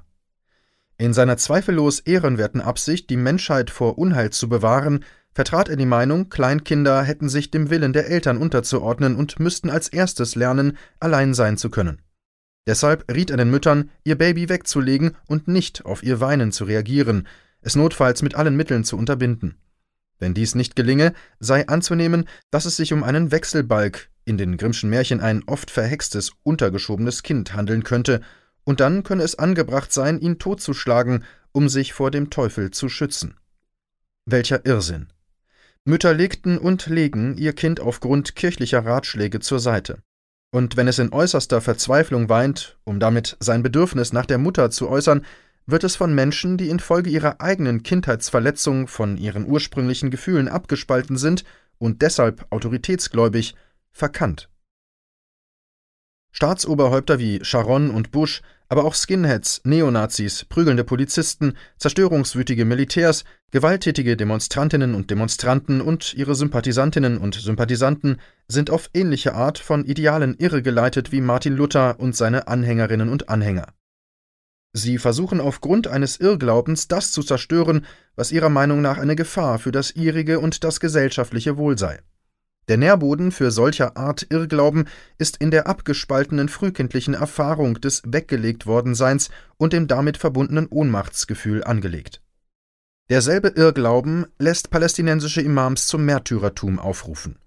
In 0.97 1.11
seiner 1.11 1.35
zweifellos 1.35 1.99
ehrenwerten 1.99 2.61
Absicht, 2.61 3.09
die 3.09 3.17
Menschheit 3.17 3.69
vor 3.69 3.97
Unheil 3.97 4.29
zu 4.29 4.47
bewahren, 4.47 5.03
vertrat 5.33 5.67
er 5.67 5.75
die 5.75 5.85
Meinung, 5.85 6.29
Kleinkinder 6.29 7.03
hätten 7.03 7.27
sich 7.27 7.51
dem 7.51 7.69
Willen 7.69 7.91
der 7.91 8.07
Eltern 8.07 8.37
unterzuordnen 8.37 9.17
und 9.17 9.41
müssten 9.41 9.69
als 9.69 9.89
erstes 9.89 10.35
lernen, 10.35 10.77
allein 11.01 11.33
sein 11.33 11.57
zu 11.57 11.69
können. 11.69 12.01
Deshalb 12.69 13.11
riet 13.11 13.31
er 13.31 13.37
den 13.37 13.49
Müttern, 13.49 13.89
ihr 14.03 14.15
Baby 14.15 14.47
wegzulegen 14.47 15.17
und 15.25 15.47
nicht 15.47 15.85
auf 15.85 16.03
ihr 16.03 16.19
Weinen 16.19 16.51
zu 16.51 16.65
reagieren, 16.65 17.27
es 17.61 17.75
notfalls 17.75 18.21
mit 18.21 18.35
allen 18.35 18.55
Mitteln 18.55 18.83
zu 18.83 18.95
unterbinden. 18.95 19.55
Wenn 20.19 20.35
dies 20.35 20.53
nicht 20.53 20.75
gelinge, 20.75 21.15
sei 21.39 21.67
anzunehmen, 21.67 22.29
dass 22.51 22.65
es 22.65 22.75
sich 22.75 22.93
um 22.93 23.03
einen 23.03 23.31
Wechselbalg, 23.31 24.11
in 24.23 24.37
den 24.37 24.55
Grimmschen 24.55 24.91
Märchen 24.91 25.19
ein 25.19 25.41
oft 25.47 25.71
verhextes, 25.71 26.33
untergeschobenes 26.43 27.23
Kind 27.23 27.55
handeln 27.55 27.81
könnte, 27.81 28.21
und 28.65 28.81
dann 28.81 29.01
könne 29.01 29.23
es 29.23 29.39
angebracht 29.39 29.91
sein, 29.91 30.19
ihn 30.19 30.37
totzuschlagen, 30.37 31.23
um 31.51 31.69
sich 31.69 31.93
vor 31.93 32.11
dem 32.11 32.29
Teufel 32.29 32.69
zu 32.69 32.87
schützen. 32.87 33.39
Welcher 34.27 34.63
Irrsinn! 34.67 35.07
Mütter 35.85 36.13
legten 36.13 36.59
und 36.59 36.85
legen 36.85 37.35
ihr 37.35 37.53
Kind 37.53 37.79
aufgrund 37.79 38.35
kirchlicher 38.35 38.85
Ratschläge 38.85 39.39
zur 39.39 39.59
Seite. 39.59 40.03
Und 40.51 40.77
wenn 40.77 40.87
es 40.87 40.99
in 40.99 41.13
äußerster 41.13 41.61
Verzweiflung 41.61 42.29
weint, 42.29 42.77
um 42.83 42.99
damit 42.99 43.37
sein 43.39 43.63
Bedürfnis 43.63 44.13
nach 44.13 44.25
der 44.25 44.37
Mutter 44.37 44.71
zu 44.71 44.89
äußern, 44.89 45.25
wird 45.67 45.83
es 45.83 45.95
von 45.95 46.15
Menschen, 46.15 46.57
die 46.57 46.69
infolge 46.69 47.09
ihrer 47.09 47.41
eigenen 47.41 47.83
Kindheitsverletzung 47.83 48.87
von 48.87 49.17
ihren 49.17 49.45
ursprünglichen 49.45 50.09
Gefühlen 50.09 50.47
abgespalten 50.47 51.17
sind 51.17 51.43
und 51.77 52.01
deshalb 52.01 52.47
autoritätsgläubig, 52.49 53.55
verkannt. 53.91 54.49
Staatsoberhäupter 56.31 57.19
wie 57.19 57.43
Sharon 57.43 57.89
und 57.89 58.11
Bush, 58.11 58.41
aber 58.69 58.85
auch 58.85 58.93
Skinheads, 58.93 59.61
Neonazis, 59.63 60.45
prügelnde 60.45 60.83
Polizisten, 60.83 61.53
zerstörungswütige 61.77 62.65
Militärs, 62.65 63.23
gewalttätige 63.51 64.15
Demonstrantinnen 64.15 64.93
und 64.93 65.09
Demonstranten 65.09 65.81
und 65.81 66.13
ihre 66.13 66.35
Sympathisantinnen 66.35 67.17
und 67.17 67.33
Sympathisanten 67.33 68.17
sind 68.47 68.69
auf 68.69 68.91
ähnliche 68.93 69.33
Art 69.33 69.57
von 69.57 69.85
Idealen 69.85 70.35
irregeleitet 70.37 71.11
wie 71.11 71.21
Martin 71.21 71.55
Luther 71.55 71.99
und 71.99 72.15
seine 72.15 72.47
Anhängerinnen 72.47 73.09
und 73.09 73.27
Anhänger. 73.27 73.73
Sie 74.71 74.99
versuchen 74.99 75.41
aufgrund 75.41 75.87
eines 75.87 76.19
Irrglaubens 76.19 76.87
das 76.87 77.11
zu 77.11 77.23
zerstören, 77.23 77.87
was 78.15 78.31
ihrer 78.31 78.49
Meinung 78.49 78.81
nach 78.81 78.99
eine 78.99 79.15
Gefahr 79.15 79.57
für 79.57 79.71
das 79.71 79.95
ihrige 79.95 80.39
und 80.39 80.63
das 80.63 80.79
gesellschaftliche 80.79 81.57
Wohl 81.57 81.77
sei. 81.79 81.99
Der 82.69 82.77
Nährboden 82.77 83.31
für 83.31 83.49
solcher 83.49 83.97
Art 83.97 84.27
Irrglauben 84.29 84.85
ist 85.17 85.37
in 85.37 85.49
der 85.49 85.65
abgespaltenen 85.65 86.49
frühkindlichen 86.49 87.15
Erfahrung 87.15 87.81
des 87.81 88.03
weggelegt 88.05 88.67
Wordenseins 88.67 89.31
und 89.57 89.73
dem 89.73 89.87
damit 89.87 90.17
verbundenen 90.17 90.67
Ohnmachtsgefühl 90.67 91.63
angelegt. 91.63 92.21
Derselbe 93.09 93.47
Irrglauben 93.47 94.27
lässt 94.37 94.69
palästinensische 94.69 95.41
Imams 95.41 95.87
zum 95.87 96.05
Märtyrertum 96.05 96.77
aufrufen. 96.77 97.39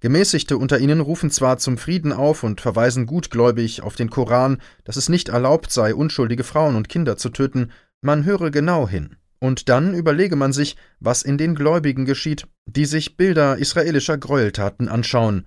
Gemäßigte 0.00 0.58
unter 0.58 0.78
ihnen 0.78 1.00
rufen 1.00 1.30
zwar 1.30 1.56
zum 1.56 1.78
Frieden 1.78 2.12
auf 2.12 2.42
und 2.42 2.60
verweisen 2.60 3.06
gutgläubig 3.06 3.82
auf 3.82 3.96
den 3.96 4.10
Koran, 4.10 4.60
dass 4.84 4.96
es 4.96 5.08
nicht 5.08 5.30
erlaubt 5.30 5.72
sei, 5.72 5.94
unschuldige 5.94 6.44
Frauen 6.44 6.76
und 6.76 6.90
Kinder 6.90 7.16
zu 7.16 7.30
töten, 7.30 7.72
man 8.02 8.26
höre 8.26 8.50
genau 8.50 8.86
hin. 8.86 9.16
Und 9.40 9.68
dann 9.70 9.94
überlege 9.94 10.36
man 10.36 10.52
sich, 10.52 10.76
was 11.00 11.22
in 11.22 11.38
den 11.38 11.54
Gläubigen 11.54 12.04
geschieht, 12.04 12.46
die 12.66 12.84
sich 12.84 13.16
Bilder 13.16 13.56
israelischer 13.56 14.18
Gräueltaten 14.18 14.88
anschauen, 14.88 15.46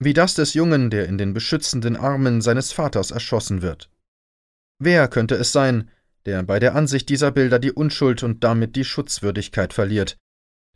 wie 0.00 0.12
das 0.12 0.34
des 0.34 0.54
Jungen, 0.54 0.90
der 0.90 1.06
in 1.06 1.18
den 1.18 1.34
beschützenden 1.34 1.96
Armen 1.96 2.40
seines 2.40 2.72
Vaters 2.72 3.10
erschossen 3.10 3.62
wird. 3.62 3.90
Wer 4.80 5.08
könnte 5.08 5.36
es 5.36 5.52
sein, 5.52 5.90
der 6.26 6.42
bei 6.42 6.58
der 6.58 6.74
Ansicht 6.74 7.08
dieser 7.08 7.30
Bilder 7.30 7.58
die 7.58 7.72
Unschuld 7.72 8.22
und 8.22 8.44
damit 8.44 8.76
die 8.76 8.84
Schutzwürdigkeit 8.84 9.72
verliert? 9.72 10.18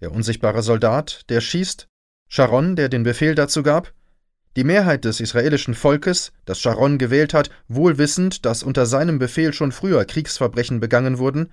Der 0.00 0.12
unsichtbare 0.12 0.62
Soldat, 0.62 1.28
der 1.28 1.40
schießt? 1.40 1.88
Sharon, 2.28 2.76
der 2.76 2.88
den 2.88 3.02
Befehl 3.02 3.34
dazu 3.34 3.62
gab? 3.62 3.92
Die 4.56 4.64
Mehrheit 4.64 5.04
des 5.04 5.20
israelischen 5.20 5.74
Volkes, 5.74 6.32
das 6.44 6.60
Sharon 6.60 6.98
gewählt 6.98 7.34
hat, 7.34 7.50
wohl 7.68 7.98
wissend, 7.98 8.44
dass 8.44 8.62
unter 8.62 8.86
seinem 8.86 9.18
Befehl 9.18 9.52
schon 9.52 9.72
früher 9.72 10.04
Kriegsverbrechen 10.04 10.80
begangen 10.80 11.18
wurden, 11.18 11.50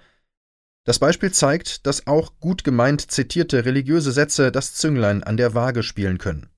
das 0.85 0.99
Beispiel 0.99 1.31
zeigt, 1.31 1.85
dass 1.85 2.07
auch 2.07 2.39
gut 2.39 2.63
gemeint 2.63 3.11
zitierte 3.11 3.65
religiöse 3.65 4.11
Sätze 4.11 4.51
das 4.51 4.73
Zünglein 4.73 5.23
an 5.23 5.37
der 5.37 5.53
Waage 5.53 5.83
spielen 5.83 6.17
können. 6.17 6.49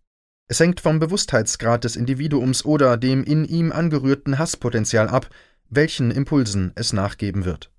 Es 0.47 0.59
hängt 0.59 0.81
vom 0.81 0.99
Bewusstheitsgrad 0.99 1.83
des 1.83 1.95
Individuums 1.95 2.65
oder 2.65 2.97
dem 2.97 3.23
in 3.23 3.45
ihm 3.45 3.71
angerührten 3.71 4.37
Hasspotenzial 4.37 5.07
ab, 5.07 5.29
welchen 5.69 6.11
Impulsen 6.11 6.71
es 6.75 6.93
nachgeben 6.93 7.45
wird. 7.45 7.71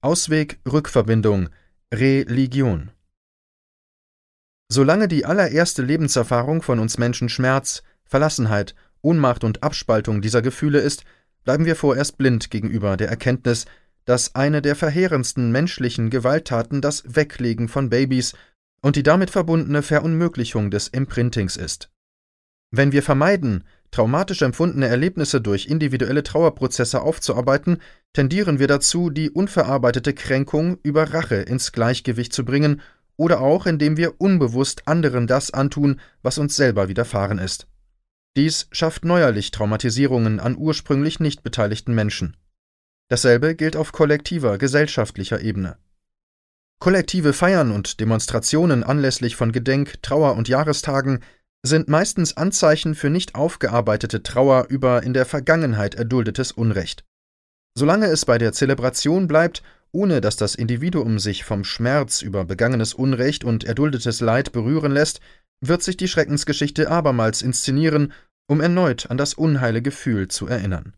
Ausweg 0.00 0.60
Rückverbindung 0.70 1.48
Religion 1.92 2.92
Solange 4.68 5.08
die 5.08 5.24
allererste 5.24 5.82
Lebenserfahrung 5.82 6.62
von 6.62 6.78
uns 6.78 6.98
Menschen 6.98 7.28
Schmerz, 7.28 7.82
Verlassenheit, 8.04 8.74
Ohnmacht 9.02 9.44
und 9.44 9.62
Abspaltung 9.62 10.22
dieser 10.22 10.42
Gefühle 10.42 10.80
ist, 10.80 11.04
bleiben 11.44 11.66
wir 11.66 11.76
vorerst 11.76 12.18
blind 12.18 12.50
gegenüber 12.50 12.96
der 12.96 13.08
Erkenntnis, 13.08 13.66
dass 14.04 14.34
eine 14.34 14.60
der 14.60 14.76
verheerendsten 14.76 15.50
menschlichen 15.50 16.10
Gewalttaten 16.10 16.80
das 16.80 17.04
Weglegen 17.06 17.68
von 17.68 17.90
Babys 17.90 18.34
und 18.82 18.96
die 18.96 19.02
damit 19.02 19.30
verbundene 19.30 19.82
Verunmöglichung 19.82 20.70
des 20.70 20.88
Imprintings 20.88 21.56
ist. 21.56 21.90
Wenn 22.70 22.92
wir 22.92 23.02
vermeiden, 23.02 23.64
traumatisch 23.90 24.42
empfundene 24.42 24.88
Erlebnisse 24.88 25.40
durch 25.40 25.66
individuelle 25.66 26.22
Trauerprozesse 26.22 27.00
aufzuarbeiten, 27.00 27.78
tendieren 28.12 28.58
wir 28.58 28.66
dazu, 28.66 29.08
die 29.10 29.30
unverarbeitete 29.30 30.12
Kränkung 30.12 30.78
über 30.82 31.14
Rache 31.14 31.36
ins 31.36 31.72
Gleichgewicht 31.72 32.32
zu 32.32 32.44
bringen 32.44 32.82
oder 33.16 33.40
auch 33.40 33.66
indem 33.66 33.96
wir 33.96 34.20
unbewusst 34.20 34.88
anderen 34.88 35.26
das 35.26 35.52
antun, 35.52 36.00
was 36.22 36.38
uns 36.38 36.56
selber 36.56 36.88
widerfahren 36.88 37.38
ist. 37.38 37.68
Dies 38.36 38.66
schafft 38.72 39.04
neuerlich 39.04 39.52
Traumatisierungen 39.52 40.40
an 40.40 40.56
ursprünglich 40.56 41.20
nicht 41.20 41.42
beteiligten 41.42 41.94
Menschen. 41.94 42.36
Dasselbe 43.08 43.54
gilt 43.54 43.76
auf 43.76 43.92
kollektiver, 43.92 44.58
gesellschaftlicher 44.58 45.40
Ebene. 45.40 45.76
Kollektive 46.80 47.32
Feiern 47.32 47.70
und 47.70 48.00
Demonstrationen 48.00 48.82
anlässlich 48.82 49.36
von 49.36 49.52
Gedenk-, 49.52 50.02
Trauer- 50.02 50.36
und 50.36 50.48
Jahrestagen 50.48 51.20
sind 51.64 51.88
meistens 51.88 52.36
Anzeichen 52.36 52.94
für 52.94 53.08
nicht 53.08 53.36
aufgearbeitete 53.36 54.22
Trauer 54.22 54.66
über 54.68 55.02
in 55.02 55.14
der 55.14 55.24
Vergangenheit 55.24 55.94
erduldetes 55.94 56.52
Unrecht. 56.52 57.04
Solange 57.76 58.06
es 58.06 58.24
bei 58.24 58.38
der 58.38 58.52
Zelebration 58.52 59.28
bleibt, 59.28 59.62
ohne 59.94 60.20
dass 60.20 60.36
das 60.36 60.54
Individuum 60.54 61.18
sich 61.18 61.44
vom 61.44 61.64
Schmerz 61.64 62.20
über 62.20 62.44
begangenes 62.44 62.92
Unrecht 62.92 63.44
und 63.44 63.64
erduldetes 63.64 64.20
Leid 64.20 64.52
berühren 64.52 64.92
lässt, 64.92 65.20
wird 65.60 65.82
sich 65.82 65.96
die 65.96 66.08
Schreckensgeschichte 66.08 66.90
abermals 66.90 67.42
inszenieren, 67.42 68.12
um 68.46 68.60
erneut 68.60 69.10
an 69.10 69.16
das 69.16 69.34
unheile 69.34 69.80
Gefühl 69.80 70.28
zu 70.28 70.46
erinnern. 70.46 70.94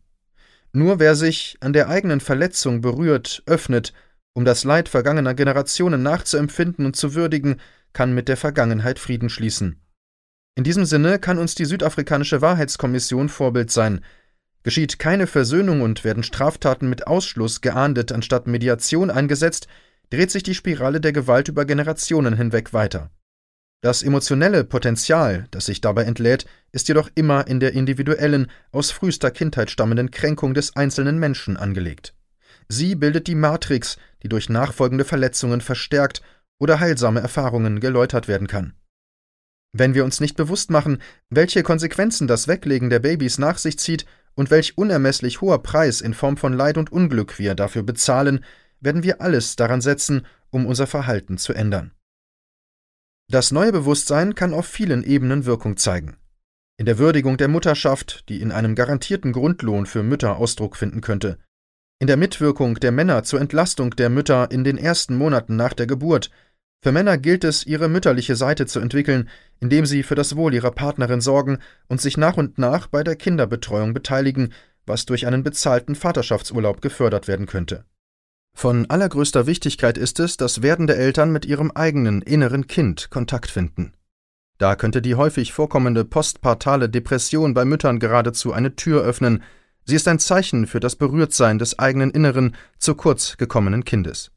Nur 0.73 0.99
wer 0.99 1.15
sich 1.15 1.57
an 1.61 1.73
der 1.73 1.89
eigenen 1.89 2.19
Verletzung 2.19 2.81
berührt, 2.81 3.43
öffnet, 3.45 3.93
um 4.33 4.45
das 4.45 4.63
Leid 4.63 4.89
vergangener 4.89 5.33
Generationen 5.33 6.03
nachzuempfinden 6.03 6.85
und 6.85 6.95
zu 6.95 7.15
würdigen, 7.15 7.59
kann 7.93 8.13
mit 8.13 8.27
der 8.27 8.37
Vergangenheit 8.37 8.99
Frieden 8.99 9.29
schließen. 9.29 9.79
In 10.55 10.63
diesem 10.63 10.85
Sinne 10.85 11.19
kann 11.19 11.37
uns 11.37 11.55
die 11.55 11.65
südafrikanische 11.65 12.41
Wahrheitskommission 12.41 13.29
Vorbild 13.29 13.71
sein. 13.71 14.01
Geschieht 14.63 14.99
keine 14.99 15.27
Versöhnung 15.27 15.81
und 15.81 16.03
werden 16.03 16.23
Straftaten 16.23 16.89
mit 16.89 17.07
Ausschluss 17.07 17.61
geahndet 17.61 18.11
anstatt 18.11 18.47
Mediation 18.47 19.09
eingesetzt, 19.09 19.67
dreht 20.09 20.31
sich 20.31 20.43
die 20.43 20.55
Spirale 20.55 21.01
der 21.01 21.13
Gewalt 21.13 21.47
über 21.47 21.65
Generationen 21.65 22.35
hinweg 22.35 22.73
weiter. 22.73 23.11
Das 23.81 24.01
emotionelle 24.01 24.63
Potenzial, 24.63 25.47
das 25.51 25.67
sich 25.67 25.81
dabei 25.81 26.03
entlädt, 26.03 26.45
ist 26.71 26.87
jedoch 26.87 27.09
immer 27.13 27.47
in 27.47 27.59
der 27.59 27.73
individuellen, 27.73 28.49
aus 28.71 28.89
frühester 28.89 29.29
Kindheit 29.29 29.69
stammenden 29.69 30.09
Kränkung 30.09 30.53
des 30.53 30.75
einzelnen 30.75 31.19
Menschen 31.19 31.57
angelegt. 31.57 32.15
Sie 32.67 32.95
bildet 32.95 33.27
die 33.27 33.35
Matrix, 33.35 33.97
die 34.23 34.29
durch 34.29 34.49
nachfolgende 34.49 35.05
Verletzungen 35.05 35.61
verstärkt 35.61 36.21
oder 36.59 36.79
heilsame 36.79 37.19
Erfahrungen 37.19 37.79
geläutert 37.79 38.27
werden 38.27 38.47
kann. 38.47 38.73
Wenn 39.73 39.93
wir 39.93 40.05
uns 40.05 40.19
nicht 40.19 40.35
bewusst 40.37 40.71
machen, 40.71 40.99
welche 41.29 41.61
Konsequenzen 41.61 42.27
das 42.27 42.47
Weglegen 42.47 42.89
der 42.89 42.99
Babys 42.99 43.37
nach 43.37 43.59
sich 43.59 43.77
zieht 43.77 44.05
und 44.37 44.51
welch 44.51 44.77
unermesslich 44.77 45.41
hoher 45.41 45.63
Preis 45.63 45.99
in 45.99 46.13
Form 46.13 46.37
von 46.37 46.53
Leid 46.53 46.77
und 46.77 46.91
Unglück 46.91 47.39
wir 47.39 47.55
dafür 47.55 47.81
bezahlen, 47.81 48.45
werden 48.79 49.01
wir 49.01 49.19
alles 49.19 49.55
daran 49.55 49.81
setzen, 49.81 50.25
um 50.51 50.67
unser 50.67 50.85
Verhalten 50.85 51.37
zu 51.37 51.53
ändern. 51.53 51.91
Das 53.29 53.51
neue 53.51 53.71
Bewusstsein 53.71 54.35
kann 54.35 54.53
auf 54.53 54.67
vielen 54.67 55.03
Ebenen 55.03 55.45
Wirkung 55.45 55.75
zeigen. 55.75 56.17
In 56.77 56.85
der 56.85 56.99
Würdigung 56.99 57.37
der 57.37 57.47
Mutterschaft, 57.47 58.29
die 58.29 58.39
in 58.39 58.51
einem 58.51 58.75
garantierten 58.75 59.33
Grundlohn 59.33 59.87
für 59.87 60.03
Mütter 60.03 60.37
Ausdruck 60.37 60.77
finden 60.77 61.01
könnte. 61.01 61.39
In 61.99 62.05
der 62.05 62.17
Mitwirkung 62.17 62.75
der 62.75 62.91
Männer 62.91 63.23
zur 63.23 63.41
Entlastung 63.41 63.89
der 63.95 64.11
Mütter 64.11 64.51
in 64.51 64.63
den 64.63 64.77
ersten 64.77 65.17
Monaten 65.17 65.55
nach 65.55 65.73
der 65.73 65.87
Geburt. 65.87 66.29
Für 66.81 66.91
Männer 66.91 67.17
gilt 67.17 67.43
es, 67.43 67.65
ihre 67.65 67.89
mütterliche 67.89 68.35
Seite 68.35 68.65
zu 68.65 68.79
entwickeln, 68.79 69.29
indem 69.59 69.85
sie 69.85 70.03
für 70.03 70.15
das 70.15 70.35
Wohl 70.35 70.53
ihrer 70.53 70.71
Partnerin 70.71 71.21
sorgen 71.21 71.57
und 71.87 71.99
sich 71.99 72.17
nach 72.17 72.37
und 72.37 72.57
nach 72.57 72.87
bei 72.87 73.03
der 73.03 73.15
Kinderbetreuung 73.15 73.93
beteiligen, 73.93 74.53
was 74.85 75.05
durch 75.05 75.25
einen 75.27 75.43
bezahlten 75.43 75.95
Vaterschaftsurlaub 75.95 76.81
gefördert 76.81 77.27
werden 77.27 77.45
könnte. 77.45 77.85
Von 78.55 78.89
allergrößter 78.89 79.45
Wichtigkeit 79.45 79.97
ist 79.97 80.19
es, 80.19 80.37
dass 80.37 80.61
werdende 80.61 80.95
Eltern 80.95 81.31
mit 81.31 81.45
ihrem 81.45 81.71
eigenen 81.71 82.21
inneren 82.21 82.67
Kind 82.67 83.09
Kontakt 83.09 83.51
finden. 83.51 83.93
Da 84.57 84.75
könnte 84.75 85.01
die 85.01 85.15
häufig 85.15 85.53
vorkommende 85.53 86.03
postpartale 86.03 86.89
Depression 86.89 87.53
bei 87.53 87.65
Müttern 87.65 87.99
geradezu 87.99 88.53
eine 88.53 88.75
Tür 88.75 89.03
öffnen. 89.03 89.43
Sie 89.85 89.95
ist 89.95 90.07
ein 90.07 90.17
Zeichen 90.17 90.65
für 90.65 90.79
das 90.79 90.95
Berührtsein 90.95 91.59
des 91.59 91.77
eigenen 91.77 92.09
Inneren 92.09 92.55
zu 92.79 92.95
kurz 92.95 93.37
gekommenen 93.37 93.85
Kindes. 93.85 94.31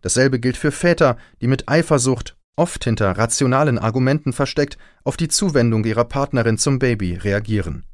Dasselbe 0.00 0.38
gilt 0.40 0.56
für 0.56 0.70
Väter, 0.70 1.16
die 1.40 1.46
mit 1.46 1.68
Eifersucht, 1.68 2.36
oft 2.56 2.84
hinter 2.84 3.12
rationalen 3.12 3.78
Argumenten 3.78 4.32
versteckt, 4.32 4.78
auf 5.04 5.16
die 5.16 5.28
Zuwendung 5.28 5.84
ihrer 5.84 6.04
Partnerin 6.04 6.58
zum 6.58 6.78
Baby 6.78 7.14
reagieren. 7.14 7.84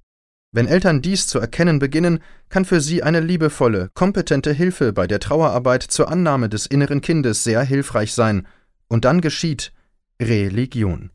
Wenn 0.53 0.69
Eltern 0.69 1.03
dies 1.03 1.27
zu 1.27 1.41
erkennen 1.41 1.81
beginnen, 1.81 2.21
kann 2.49 2.65
für 2.65 2.81
sie 2.81 3.03
eine 3.03 3.21
liebevolle, 3.21 3.91
kompetente 3.95 4.53
Hilfe 4.53 4.93
bei 4.93 5.07
der 5.07 5.19
Trauerarbeit 5.19 5.83
zur 5.83 6.09
Annahme 6.09 6.49
des 6.49 6.67
inneren 6.67 7.01
Kindes 7.01 7.43
sehr 7.43 7.63
hilfreich 7.63 8.13
sein, 8.13 8.47
und 8.89 9.05
dann 9.05 9.21
geschieht 9.21 9.73
Religion. 10.23 11.11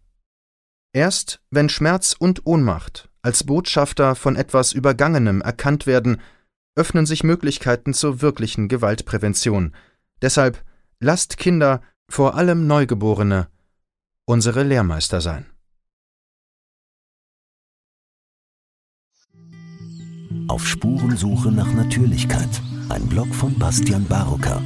Erst 0.92 1.40
wenn 1.52 1.70
Schmerz 1.70 2.16
und 2.18 2.46
Ohnmacht 2.46 3.10
als 3.22 3.44
Botschafter 3.44 4.16
von 4.16 4.36
etwas 4.36 4.74
Übergangenem 4.74 5.42
erkannt 5.42 5.88
werden, 5.88 6.22
öffnen 6.76 7.06
sich 7.06 7.24
Möglichkeiten 7.24 7.94
zur 7.94 8.22
wirklichen 8.22 8.68
Gewaltprävention. 8.68 9.74
Deshalb 10.22 10.64
lasst 11.00 11.38
Kinder, 11.38 11.82
vor 12.10 12.36
allem 12.36 12.68
Neugeborene, 12.68 13.48
unsere 14.26 14.64
Lehrmeister 14.64 15.22
sein. 15.22 15.46
Auf 20.48 20.68
Spurensuche 20.68 21.52
nach 21.52 21.72
Natürlichkeit. 21.74 22.50
Ein 22.90 23.08
Blog 23.08 23.34
von 23.36 23.58
Bastian 23.60 24.06
Barocker. 24.06 24.62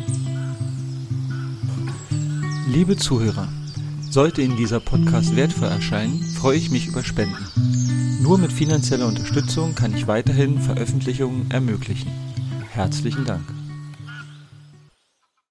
Liebe 2.67 2.95
Zuhörer, 2.95 3.49
sollte 4.09 4.41
Ihnen 4.41 4.55
dieser 4.55 4.79
Podcast 4.79 5.35
wertvoll 5.35 5.67
erscheinen, 5.67 6.21
freue 6.23 6.57
ich 6.57 6.71
mich 6.71 6.87
über 6.87 7.03
Spenden. 7.03 8.21
Nur 8.21 8.37
mit 8.37 8.53
finanzieller 8.53 9.07
Unterstützung 9.07 9.75
kann 9.75 9.93
ich 9.93 10.07
weiterhin 10.07 10.61
Veröffentlichungen 10.61 11.51
ermöglichen. 11.51 12.11
Herzlichen 12.71 13.25
Dank. 13.25 13.62